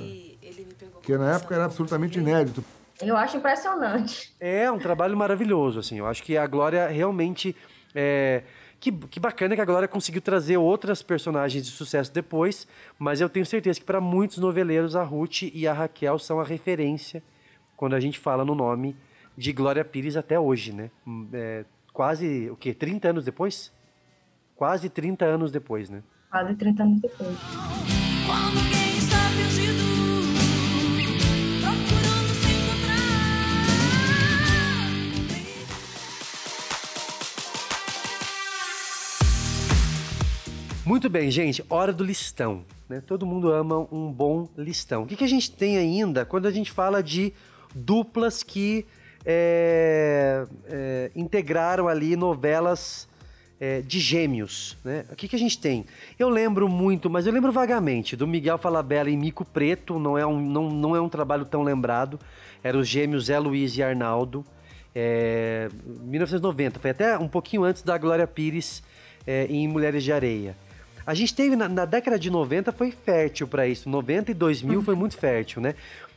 [1.02, 2.64] Que na época era absolutamente inédito.
[3.00, 4.34] Eu acho impressionante.
[4.40, 5.98] É um trabalho maravilhoso, assim.
[5.98, 7.54] Eu acho que a Glória realmente.
[7.94, 8.42] É...
[8.80, 12.64] Que, que bacana que a Glória conseguiu trazer outras personagens de sucesso depois,
[12.96, 16.44] mas eu tenho certeza que para muitos noveleiros a Ruth e a Raquel são a
[16.44, 17.20] referência
[17.76, 18.94] quando a gente fala no nome
[19.36, 20.92] de Glória Pires até hoje, né?
[21.32, 22.72] É, quase, o quê?
[22.72, 23.72] 30 anos depois?
[24.54, 26.04] Quase 30 anos depois, né?
[26.30, 27.38] Quase 30 anos depois.
[28.26, 29.82] Quando alguém está perdido,
[31.62, 32.58] procurando se
[40.84, 42.62] Muito bem, gente, hora do listão.
[42.88, 43.00] Né?
[43.00, 45.04] Todo mundo ama um bom listão.
[45.04, 47.32] O que, que a gente tem ainda quando a gente fala de
[47.74, 48.86] duplas que
[49.24, 53.08] é, é, integraram ali novelas
[53.60, 54.76] é, de gêmeos?
[54.84, 55.04] Né?
[55.10, 55.84] O que, que a gente tem?
[56.18, 60.26] Eu lembro muito, mas eu lembro vagamente, do Miguel Falabella em Mico Preto, não é
[60.26, 62.18] um, não, não é um trabalho tão lembrado.
[62.62, 64.44] Eram os gêmeos Zé Luiz e Arnaldo.
[64.94, 65.68] É,
[66.02, 68.82] 1990, foi até um pouquinho antes da Glória Pires
[69.26, 70.56] é, em Mulheres de Areia.
[71.06, 73.88] A gente teve, na, na década de 90, foi fértil para isso.
[73.88, 75.74] 90 e 2000 foi muito fértil, né?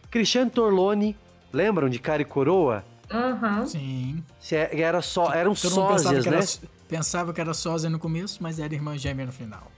[0.09, 1.15] Cristiano Torlone,
[1.53, 2.83] lembram de Cara e Coroa?
[3.09, 3.65] Uhum.
[3.65, 4.23] Sim.
[4.39, 6.37] Se é- Era só, eram sósias, que, né?
[6.37, 6.45] era,
[6.91, 9.71] pensava que era sósia no começo, mas era irmã gêmea no final.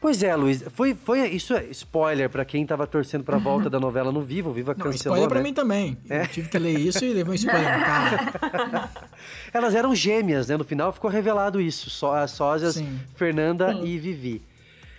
[0.00, 0.62] Pois é, Luiz.
[0.72, 4.52] Foi, foi isso é spoiler para quem tava torcendo pra volta da novela no Vivo.
[4.52, 5.42] Viva Não, cancelou, spoiler pra né?
[5.42, 5.98] mim também.
[6.08, 6.22] É.
[6.22, 8.90] Eu tive que ler isso e levei um spoiler na cara.
[9.52, 10.56] Elas eram gêmeas, né?
[10.56, 11.90] No final ficou revelado isso.
[11.90, 13.00] Só as sósias Sim.
[13.16, 13.84] Fernanda Sim.
[13.84, 14.40] e Vivi.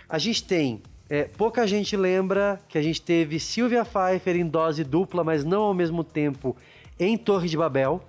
[0.08, 0.82] A gente tem.
[1.08, 5.62] é, pouca gente lembra que a gente teve Silvia Pfeiffer em dose dupla, mas não
[5.62, 6.54] ao mesmo tempo
[7.00, 8.04] em Torre de Babel.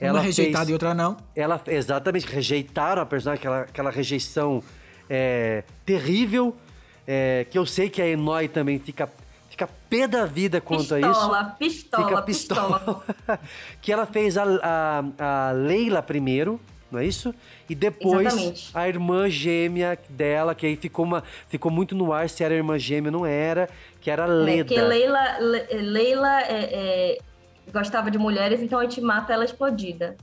[0.00, 1.16] Uma rejeitada e outra não.
[1.34, 4.62] Ela, exatamente, rejeitaram a personagem, aquela, aquela rejeição
[5.08, 6.54] é, terrível,
[7.06, 9.08] é, que eu sei que a Enoi também fica,
[9.48, 11.08] fica pé da vida quanto a isso.
[11.08, 13.04] Pistola, pistola, Fica pistola.
[13.80, 14.44] que ela fez a,
[15.18, 17.34] a, a Leila primeiro, não é isso?
[17.68, 18.70] E depois Exatamente.
[18.74, 22.78] a irmã gêmea dela, que aí ficou, uma, ficou muito no ar se era irmã
[22.78, 23.68] gêmea ou não era,
[24.00, 24.64] que era É, Leda.
[24.66, 27.18] porque Leila, Le- Leila é, é,
[27.76, 30.16] gostava de mulheres, então a gente mata ela explodida.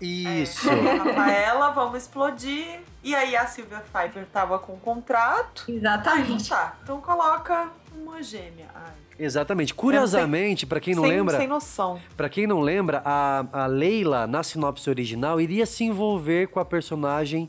[0.00, 0.68] Isso.
[1.04, 2.80] Rafaela, vamos explodir.
[3.02, 5.64] E aí a Silvia Pfeiffer tava com um contrato.
[5.68, 6.30] Exatamente.
[6.30, 8.66] Aí, então tá, então coloca uma gêmea.
[8.74, 9.74] Ai, Exatamente.
[9.74, 12.00] Curiosamente, pra quem não sem, lembra, Sem noção.
[12.16, 16.64] Pra quem não lembra, a, a Leila, na sinopse original, iria se envolver com a
[16.64, 17.48] personagem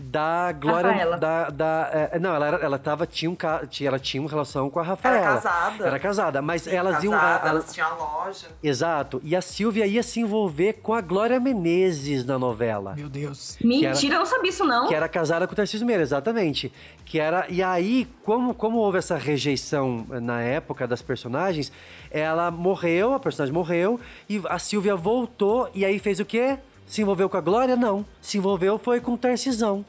[0.00, 0.90] da Glória.
[0.90, 1.16] Rafaela.
[1.18, 3.36] Da, da, é, não, ela, era, ela tava, tinha, um,
[3.68, 5.16] tinha, ela tinha uma relação com a Rafaela.
[5.18, 5.86] Era casada.
[5.86, 7.12] Era casada, mas Sim, elas iam.
[7.12, 8.46] casada, a- a- elas tinham a loja.
[8.62, 9.20] Exato.
[9.24, 12.94] E a Silvia ia se envolver com a Glória Menezes na novela.
[12.96, 13.56] Meu Deus.
[13.62, 14.88] Mentira, eu não sabia isso não.
[14.88, 16.72] Que era casada com o Tarcísio Meira, exatamente.
[17.04, 21.70] Que era, e aí, como, como houve essa rejeição eh, na época das personagens,
[22.10, 26.58] ela morreu, a personagem morreu, e a Silvia voltou, e aí fez o quê?
[26.92, 27.74] Se envolveu com a Glória?
[27.74, 28.04] Não.
[28.20, 29.82] Se envolveu foi com o Tarcisão.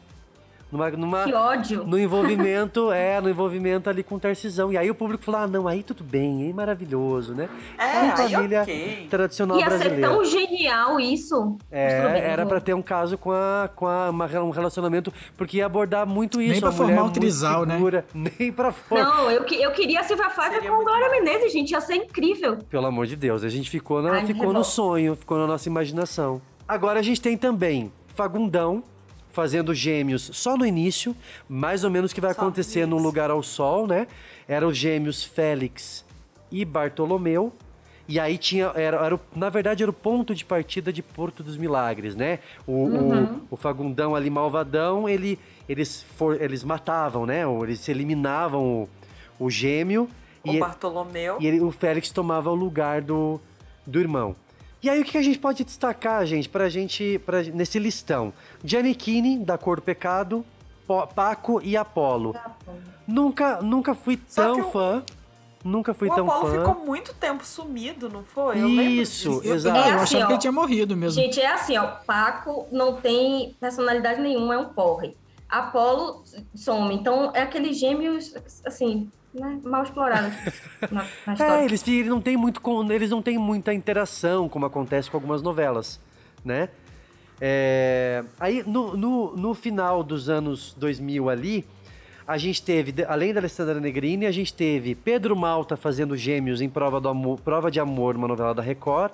[0.72, 1.84] Numa, numa, Que ódio.
[1.86, 4.72] No envolvimento, é, no envolvimento ali com o Tarcisão.
[4.72, 7.50] E aí o público falou: ah, não, aí tudo bem, aí maravilhoso, né?
[7.78, 9.08] É, uma aí família ok.
[9.10, 10.08] tradicional Ia ser brasileira.
[10.08, 11.58] tão genial isso.
[11.70, 15.58] É, era vou- pra ter um caso com, a, com a, uma, um relacionamento, porque
[15.58, 16.54] ia abordar muito isso.
[16.56, 17.76] Nem pra formar um trisal, né?
[17.76, 19.04] segura, Nem pra formar.
[19.04, 21.72] Não, eu, que- eu queria a Silvia Pfeiffer com Glória Menezes, gente.
[21.72, 22.58] Ia ser incrível.
[22.70, 25.68] Pelo amor de Deus, a gente ficou, na, Ai, ficou no sonho, ficou na nossa
[25.68, 26.42] imaginação.
[26.74, 28.84] Agora a gente tem também Fagundão
[29.32, 31.16] fazendo gêmeos só no início,
[31.48, 34.08] mais ou menos o que vai acontecer num lugar ao sol, né?
[34.48, 36.04] Eram os gêmeos Félix
[36.52, 37.54] e Bartolomeu.
[38.08, 41.44] E aí tinha, era, era o- na verdade era o ponto de partida de Porto
[41.44, 42.40] dos Milagres, né?
[42.66, 43.42] O, o- Uhum.
[43.52, 45.38] o Fagundão ali, malvadão, ele,
[45.70, 47.46] eles, for, eles matavam, né?
[47.46, 48.64] Ou eles eliminavam
[49.40, 50.10] o, o gêmeo.
[50.44, 51.38] O e, Bartolomeu.
[51.40, 53.40] e ele- o Félix tomava o lugar do,
[53.86, 54.36] do irmão.
[54.84, 58.34] E aí o que a gente pode destacar, gente, pra gente, pra, nesse listão?
[58.64, 60.46] Giannichini, da Cor do Pecado,
[61.16, 62.36] Paco e Apolo.
[63.08, 65.04] Nunca, nunca fui tão que o- fã.
[65.64, 66.58] Nunca fui o tão Apolo fã.
[66.60, 68.62] ficou muito tempo sumido, não foi?
[68.62, 69.54] Eu Isso, disso.
[69.54, 69.78] exato.
[69.78, 70.28] Eu É assim, achava ó.
[70.28, 71.22] que ele tinha morrido mesmo.
[71.22, 71.86] Gente, é assim, ó.
[72.06, 75.16] Paco não tem personalidade nenhuma, é um porre.
[75.48, 76.24] Apolo
[76.54, 76.94] some.
[76.94, 78.34] Então, é aqueles gêmeos,
[78.66, 80.34] assim, né, mal explorados
[80.92, 81.62] na, na história.
[81.62, 82.62] É, eles, eles não têm muito
[82.92, 86.00] eles não têm muita interação, como acontece com algumas novelas,
[86.44, 86.70] né?
[87.42, 91.66] É, aí, no, no, no final dos anos 2000 ali,
[92.26, 96.70] a gente teve, além da Alessandra Negrini, a gente teve Pedro Malta fazendo Gêmeos em
[96.70, 99.12] Prova, do Amor, Prova de Amor, uma novela da Record.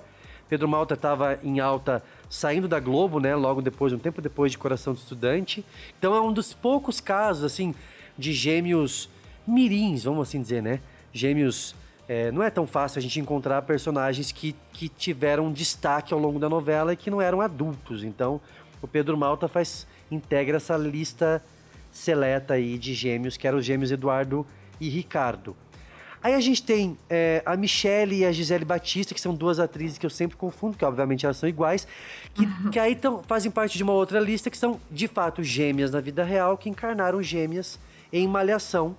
[0.48, 3.36] Pedro Malta estava em alta, saindo da Globo, né?
[3.36, 5.66] Logo depois, um tempo depois de Coração de Estudante.
[5.98, 7.74] Então é um dos poucos casos, assim,
[8.18, 9.10] de gêmeos
[9.50, 10.80] mirins, vamos assim dizer, né?
[11.12, 11.76] Gêmeos.
[12.08, 16.40] é, não é tão fácil a gente encontrar personagens que, que tiveram destaque ao longo
[16.40, 18.04] da novela e que não eram adultos.
[18.04, 18.40] Então,
[18.82, 21.44] o Pedro Malta faz integra essa lista
[21.92, 24.46] seleta aí de gêmeos, que eram os gêmeos Eduardo
[24.80, 25.56] e Ricardo.
[26.22, 29.98] Aí a gente tem é, a Michelle e a Gisele Batista, que são duas atrizes
[29.98, 31.88] que eu sempre confundo, que obviamente elas são iguais,
[32.34, 35.92] que, que aí tão, fazem parte de uma outra lista, que são de fato gêmeas
[35.92, 37.80] na vida real, que encarnaram gêmeas
[38.12, 38.96] em Malhação.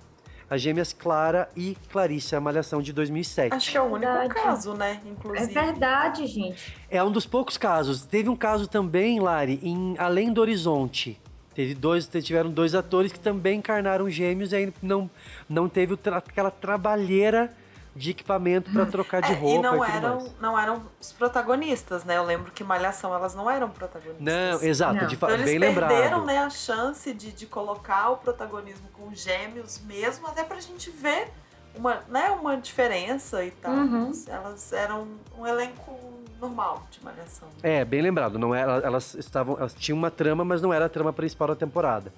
[0.51, 3.53] As gêmeas Clara e Clarice, a Malhação de 2007.
[3.55, 4.33] Acho que é o único Verdade.
[4.33, 4.99] caso, né?
[5.05, 5.53] É Inclusive.
[5.53, 6.75] verdade, gente.
[6.89, 8.05] É um dos poucos casos.
[8.05, 11.17] Teve um caso também, Lari, em Além do Horizonte.
[11.55, 15.09] Teve dois, tiveram dois atores que também encarnaram gêmeos e aí não,
[15.47, 17.53] não teve o tra- aquela trabalheira
[17.95, 20.31] de equipamento para trocar de É, roupa e não tudo eram, mais.
[20.39, 22.17] não eram os protagonistas, né?
[22.17, 24.23] Eu lembro que Malhação elas não eram protagonistas.
[24.23, 26.25] Não, exato, de fa- Então eles bem perderam lembrado.
[26.25, 31.27] né, a chance de, de colocar o protagonismo com gêmeos mesmo, até pra gente ver
[31.75, 33.73] uma, né, uma diferença e tal.
[33.73, 34.11] Uhum.
[34.27, 35.99] Elas eram um elenco
[36.39, 37.47] normal de Malhação.
[37.61, 38.39] É, bem lembrado.
[38.39, 41.55] Não era, elas estavam, elas tinham uma trama, mas não era a trama principal da
[41.55, 42.11] temporada.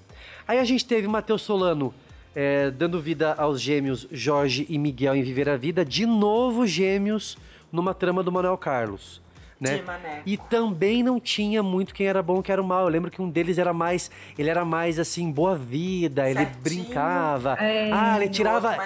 [0.46, 1.92] Aí a gente teve Matheus Solano
[2.34, 7.38] é, dando vida aos gêmeos Jorge e Miguel em Viver a Vida, de novo gêmeos
[7.72, 9.23] numa trama do Manuel Carlos.
[9.64, 10.22] Né?
[10.24, 10.32] De.
[10.32, 12.82] E também não tinha muito quem era bom e quem era o mal.
[12.82, 14.10] Eu lembro que um deles era mais.
[14.38, 16.62] Ele era mais assim, boa vida, ele Certinho.
[16.62, 17.54] brincava.
[17.60, 18.76] É, ah, ele E tirava.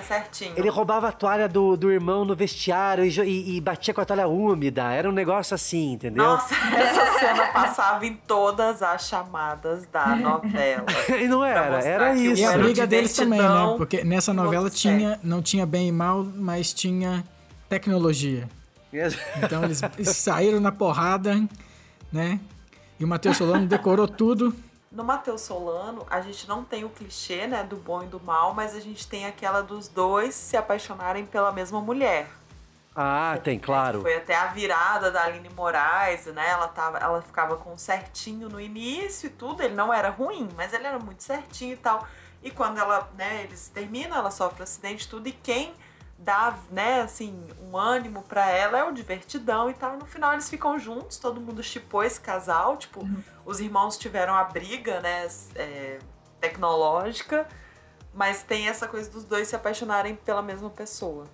[0.56, 4.04] Ele roubava a toalha do, do irmão no vestiário e, e- e batia com a
[4.04, 4.92] toalha úmida.
[4.92, 6.24] Era um negócio assim, entendeu?
[6.24, 10.84] Nossa, essa cena passava em todas as chamadas da novela.
[11.20, 12.40] e não era, era isso.
[12.42, 13.74] E a briga deles também, né?
[13.76, 17.24] Porque nessa novela tinha, não tinha bem e mal, mas tinha
[17.68, 18.48] tecnologia.
[19.42, 21.34] Então eles, saíram na porrada,
[22.12, 22.40] né?
[22.98, 24.54] E o Matheus Solano decorou tudo.
[24.90, 28.54] No Matheus Solano, a gente não tem o clichê, né, do bom e do mal,
[28.54, 32.26] mas a gente tem aquela dos dois se apaixonarem pela mesma mulher.
[32.96, 34.00] Ah, tem, claro.
[34.00, 36.48] Foi até a virada da Aline Moraes, né?
[36.48, 39.62] Ela, tava, ela ficava com certinho no início e tudo.
[39.62, 42.04] Ele não era ruim, mas ele era muito certinho e tal.
[42.42, 45.28] E quando ela, né, eles terminam, ela sofre um acidente e tudo.
[45.28, 45.74] E quem
[46.18, 47.38] dá, né, assim,
[47.70, 49.94] um ânimo pra ela é o divertidão e tal.
[49.94, 52.76] E no final eles ficam juntos, todo mundo chipou esse casal.
[52.76, 53.22] Tipo, Uhum.
[53.46, 55.98] os irmãos tiveram a briga, né, é,
[56.40, 57.46] tecnológica.
[58.14, 61.24] Mas tem essa coisa dos dois se apaixonarem pela mesma pessoa.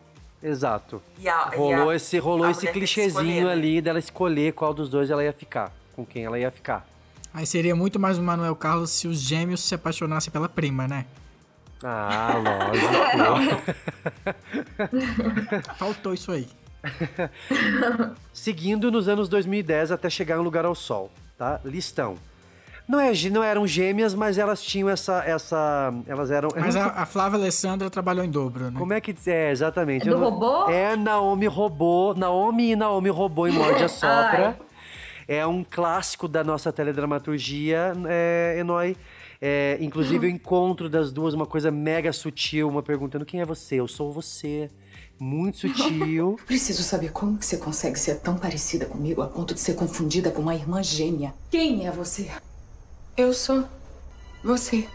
[0.42, 1.00] Exato.
[1.18, 3.52] E a- e rolou a- esse, rolou a esse clichêzinho né?
[3.52, 5.72] ali dela escolher qual dos dois ela ia ficar.
[5.96, 6.86] Com quem ela ia ficar.
[7.32, 11.06] Aí seria muito mais o Manuel Carlos se os gêmeos se apaixonassem pela prima, né?
[11.84, 12.34] Ah,
[13.20, 13.62] lógico.
[15.76, 16.48] Faltou isso aí.
[18.32, 21.60] Seguindo nos anos 2010 até chegar em Lugar ao Sol, tá?
[21.64, 22.16] Listão.
[22.86, 25.22] Não, é, não eram gêmeas, mas elas tinham essa.
[25.24, 26.50] essa elas eram.
[26.54, 28.78] Mas a, a Flávia Alessandra trabalhou em dobro, né?
[28.78, 29.14] Como é que.
[29.26, 30.06] É, exatamente.
[30.06, 30.68] É do não- robô?
[30.70, 32.12] É Naomi Robô.
[32.14, 34.58] Naomi e Naomi Robô em Morde a Sopra.
[35.26, 38.94] É um clássico da nossa teledramaturgia, é, Enoi.
[39.46, 43.74] É, inclusive o encontro das duas, uma coisa mega sutil, uma perguntando quem é você?
[43.74, 44.70] Eu sou você.
[45.20, 46.40] Muito sutil.
[46.48, 50.30] Preciso saber como que você consegue ser tão parecida comigo a ponto de ser confundida
[50.30, 51.34] com uma irmã gêmea.
[51.50, 52.30] Quem é você?
[53.18, 53.68] Eu sou
[54.42, 54.88] você.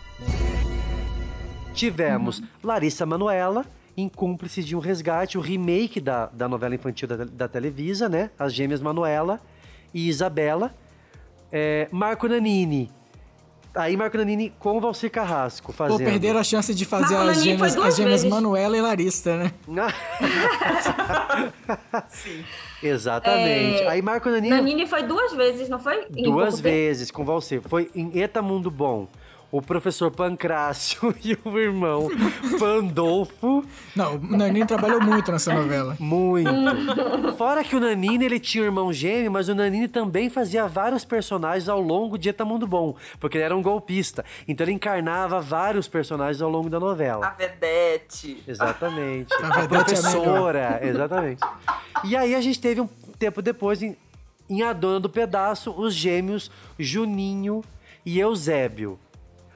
[1.76, 7.18] Tivemos Larissa Manoela, em Cúmplices de um Resgate, o remake da, da novela infantil da,
[7.18, 8.32] da Televisa, né?
[8.40, 9.40] As gêmeas Manuela
[9.94, 10.74] e Isabela.
[11.52, 12.90] É, Marco Nanini.
[13.76, 16.00] Aí Marco Nanini com Valcir Carrasco Pô, fazendo.
[16.00, 18.30] perderam a chance de fazer Marco as Nanini gêmeas, as gêmeas vezes.
[18.30, 19.52] Manuela e Larissa, né?
[22.82, 23.82] Exatamente.
[23.82, 24.50] É, Aí Marco Nanini...
[24.50, 26.08] Nanini foi duas vezes, não foi?
[26.16, 26.64] Em Duas pouco tempo?
[26.64, 27.62] vezes com Valcir.
[27.68, 29.08] Foi em Eta Mundo Bom.
[29.52, 32.08] O professor Pancrácio e o irmão
[32.60, 33.66] Pandolfo.
[33.96, 35.98] Não, o Nanini trabalhou muito nessa novela.
[36.00, 36.50] Muito.
[37.36, 41.04] Fora que o Nanini, ele tinha um irmão gêmeo, mas o Nanini também fazia vários
[41.04, 44.24] personagens ao longo de Eta Mundo Bom, porque ele era um golpista.
[44.48, 47.36] Então ele encarnava vários personagens ao longo da A novela.
[47.38, 48.44] Vedete.
[48.48, 49.34] Exatamente.
[49.34, 51.42] A A, Vedete é professora, exatamente.
[52.04, 52.88] E aí a gente teve um
[53.18, 53.98] tempo depois, em,
[54.48, 57.64] em A Dona do Pedaço, os gêmeos Juninho
[58.06, 59.00] e Eusébio.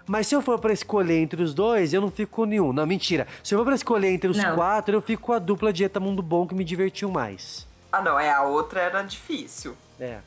[0.05, 2.73] Mas se eu for pra escolher entre os dois, eu não fico com nenhum.
[2.73, 3.27] Não, mentira.
[3.43, 4.55] Se eu for pra escolher entre os Não.
[4.55, 7.65] quatro, eu fico com a dupla de Eta Mundo Bom, que me divertiu mais.
[7.91, 9.77] Ah, não, é, a outra era difícil.
[9.99, 10.17] É.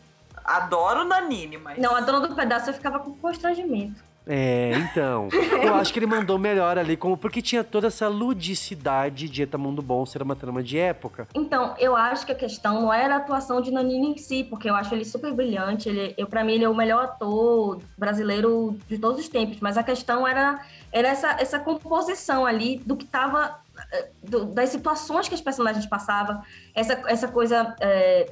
[0.44, 1.76] Adoro o Nanini, mas.
[1.78, 4.05] Não, a dona do pedaço eu ficava com constrangimento.
[4.28, 5.28] É, então.
[5.62, 9.56] Eu acho que ele mandou melhor ali, como porque tinha toda essa ludicidade de Eta
[9.56, 11.28] Mundo Bom ser uma trama de época.
[11.34, 14.68] Então, eu acho que a questão não era a atuação de Nanini em si, porque
[14.68, 15.88] eu acho ele super brilhante.
[15.88, 19.58] Ele, eu, pra mim, ele é o melhor ator brasileiro de todos os tempos.
[19.60, 20.60] Mas a questão era,
[20.90, 23.60] era essa, essa composição ali do que tava.
[23.92, 26.40] eh, do- das situações que os personagens passavam,
[26.74, 27.76] essa, essa coisa.
[27.80, 28.30] eh,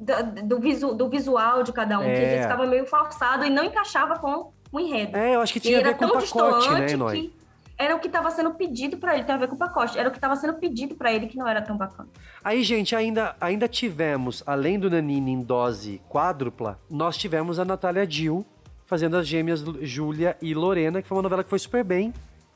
[0.00, 2.24] da- do, visu, do visual de cada um, que às É.
[2.30, 5.16] vezes ficava meio forçado e não encaixava com o enredo.
[5.16, 7.32] É, eu acho que tinha a ver com o pacote, né, Eloy?
[7.76, 9.98] era o que estava sendo pedido pra ele, tem a ver com o pacote.
[9.98, 12.08] Era o que estava sendo pedido pra ele que não era tão bacana.
[12.42, 18.06] Aí, gente, ainda, ainda tivemos, além do Nanini em dose quádrupla, nós tivemos a Natália
[18.06, 18.46] Dill
[18.86, 22.12] fazendo as gêmeas Júlia e Lorena, que foi uma novela que foi super bem,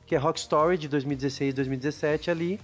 [0.06, 2.60] que é Rock Story de 2016, 2017 ali.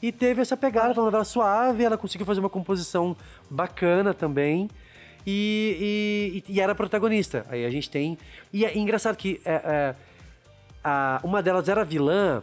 [0.00, 3.16] E teve essa pegada, foi uma novela suave, ela conseguiu fazer uma composição
[3.50, 4.68] bacana também.
[5.30, 7.44] E, e, e era protagonista.
[7.50, 8.16] Aí a gente tem.
[8.50, 9.94] E é engraçado que é, é,
[10.82, 12.42] a- uma delas era vilã,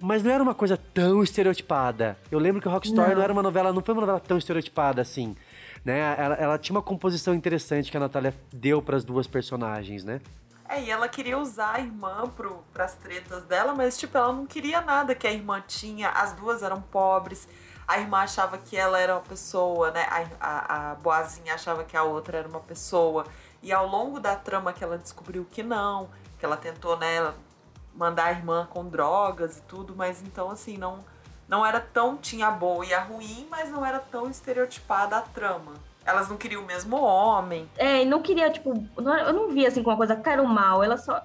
[0.00, 2.18] mas não era uma coisa tão estereotipada.
[2.32, 3.16] Eu lembro que o Rock Story não.
[3.16, 3.22] Não.
[3.22, 5.36] era uma novela, não foi uma novela tão estereotipada assim.
[5.84, 6.00] Né?
[6.18, 10.20] Ela, ela tinha uma composição interessante que a Natália deu para as duas personagens, né?
[10.68, 14.46] É, e ela queria usar a irmã pro, pras tretas dela, mas, tipo, ela não
[14.46, 16.08] queria nada que a irmã tinha.
[16.08, 17.46] As duas eram pobres.
[17.86, 20.06] A irmã achava que ela era uma pessoa, né?
[20.10, 23.26] A, a, a Boazinha achava que a outra era uma pessoa.
[23.62, 26.08] E ao longo da trama que ela descobriu que não,
[26.38, 27.32] que ela tentou, né,
[27.94, 30.98] mandar a irmã com drogas e tudo, mas então, assim, não,
[31.48, 32.16] não era tão.
[32.16, 35.72] Tinha a boa e a ruim, mas não era tão estereotipada a trama.
[36.06, 37.68] Elas não queriam o mesmo homem.
[37.78, 40.82] É, e não queria, tipo, não- eu não via assim com uma coisa quero mal.
[40.82, 41.22] Ela só,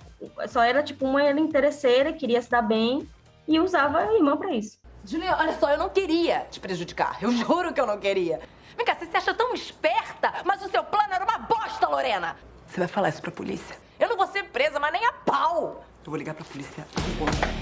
[0.48, 3.10] só era, tipo, uma era interesseira, queria se dar bem
[3.46, 4.80] e usava a irmã pra isso.
[5.10, 7.18] Juliana, olha só, eu não queria te prejudicar.
[7.20, 8.40] Eu juro que eu não queria.
[8.78, 12.38] Vem cá, você se acha tão esperta, mas o seu plano era uma bosta, Lorena.
[12.68, 13.76] Você vai falar isso pra polícia?
[14.00, 15.84] Eu não vou ser presa, mas nem a pau.
[16.06, 16.86] Eu vou ligar pra polícia.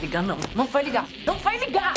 [0.01, 0.37] Ligar não.
[0.53, 1.07] Não vai ligar.
[1.25, 1.93] Não vai ligar.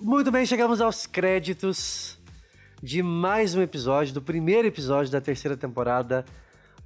[0.00, 2.17] Muito bem, chegamos aos créditos
[2.82, 6.24] de mais um episódio, do primeiro episódio da terceira temporada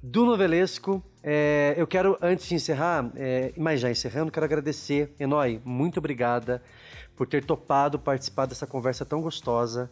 [0.01, 1.03] do Novelesco.
[1.21, 5.13] É, eu quero, antes de encerrar, é, mas já encerrando, quero agradecer.
[5.19, 6.61] Enói, muito obrigada
[7.15, 9.89] por ter topado participar dessa conversa tão gostosa.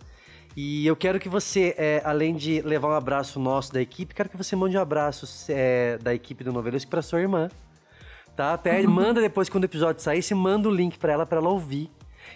[0.57, 4.27] E eu quero que você, é, além de levar um abraço nosso da equipe, quero
[4.27, 7.47] que você mande um abraço é, da equipe do Novelesco para sua irmã.
[8.35, 8.53] Tá?
[8.53, 11.49] Até manda depois, quando o episódio sair, você manda o link para ela, para ela
[11.49, 11.89] ouvir.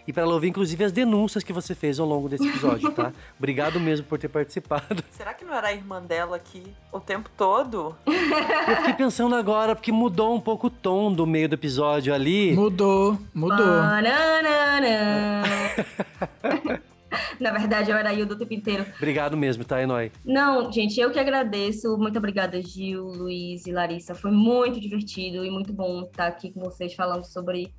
[0.08, 3.12] E para ela ouvir, inclusive, as denúncias que você fez ao longo desse episódio, tá?
[3.38, 5.04] Obrigado mesmo por ter participado.
[5.12, 7.96] Será que não era a irmã dela aqui o tempo todo?
[8.06, 12.54] Eu fiquei pensando agora, porque mudou um pouco o tom do meio do episódio ali.
[12.54, 13.66] Mudou, mudou.
[17.40, 18.86] Na verdade, eu era Hilda o tempo inteiro.
[18.98, 20.12] Obrigado mesmo, tá, Enói?
[20.24, 21.98] Não, gente, eu que agradeço.
[21.98, 24.16] Muito obrigada, Gil, Luiz e Larissa.
[24.16, 27.74] Foi muito divertido e muito bom estar aqui com vocês falando sobre,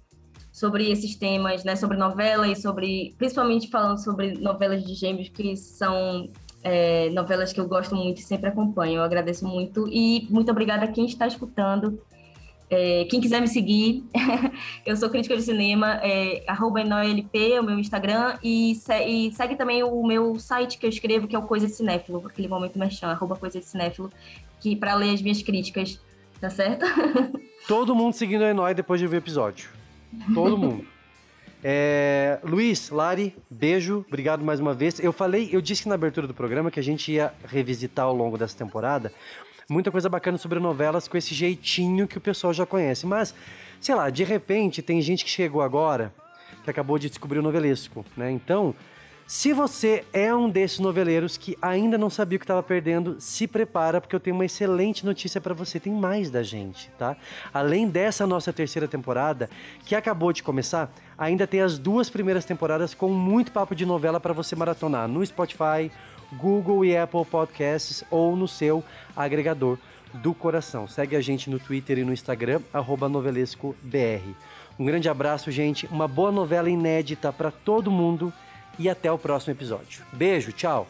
[0.57, 1.77] sobre esses temas, né?
[1.77, 3.15] Sobre novela e sobre.
[3.19, 6.31] Principalmente falando sobre novelas de gêmeos, que são
[6.65, 8.95] é, novelas que eu gosto muito e sempre acompanho.
[8.95, 9.87] Eu agradeço muito.
[9.93, 12.01] E muito obrigada a quem está escutando.
[12.71, 14.03] É, quem quiser me seguir,
[14.87, 16.43] eu sou crítica de cinema, é,
[17.61, 21.37] o meu Instagram, e, se- e segue também o meu site que eu escrevo, que
[21.37, 24.11] é o Coisa de Cinéfilo, aquele momento merchan, arroba Coisa de Cinéfilo,
[24.59, 26.01] que para ler as minhas críticas,
[26.41, 26.85] tá certo?
[27.69, 29.76] Todo mundo seguindo a Enói depois de ver o episódio.
[30.35, 30.85] Todo mundo.
[31.65, 35.01] É, Luiz, Lari, beijo, obrigado mais uma vez.
[35.01, 38.39] Eu falei, eu disse na abertura do programa que a gente ia revisitar ao longo
[38.39, 39.13] dessa temporada
[39.69, 43.07] muita coisa bacana sobre novelas com esse jeitinho que o pessoal já conhece.
[43.07, 43.35] Mas,
[43.81, 46.13] sei lá, de repente tem gente que chegou agora
[46.63, 48.31] que acabou de descobrir o novelesco, né?
[48.31, 48.75] Então,
[49.27, 53.49] se você é um desses noveleiros que ainda não sabia o que estava perdendo, se
[53.49, 55.81] prepara porque eu tenho uma excelente notícia para você.
[55.81, 57.17] Tem mais da gente, tá?
[57.53, 59.51] Além dessa nossa terceira temporada,
[59.85, 64.21] que acabou de começar, ainda tem as duas primeiras temporadas com muito papo de novela
[64.21, 65.91] para você maratonar no Spotify,
[66.35, 68.85] Google e Apple Podcasts ou no seu
[69.17, 69.77] agregador
[70.15, 70.87] do coração.
[70.87, 72.61] Segue a gente no Twitter e no Instagram,
[73.11, 74.23] novelescobr.
[74.79, 75.87] Um grande abraço, gente.
[75.87, 78.33] Uma boa novela inédita para todo mundo
[78.79, 80.05] e até o próximo episódio.
[80.13, 80.87] Beijo, tchau.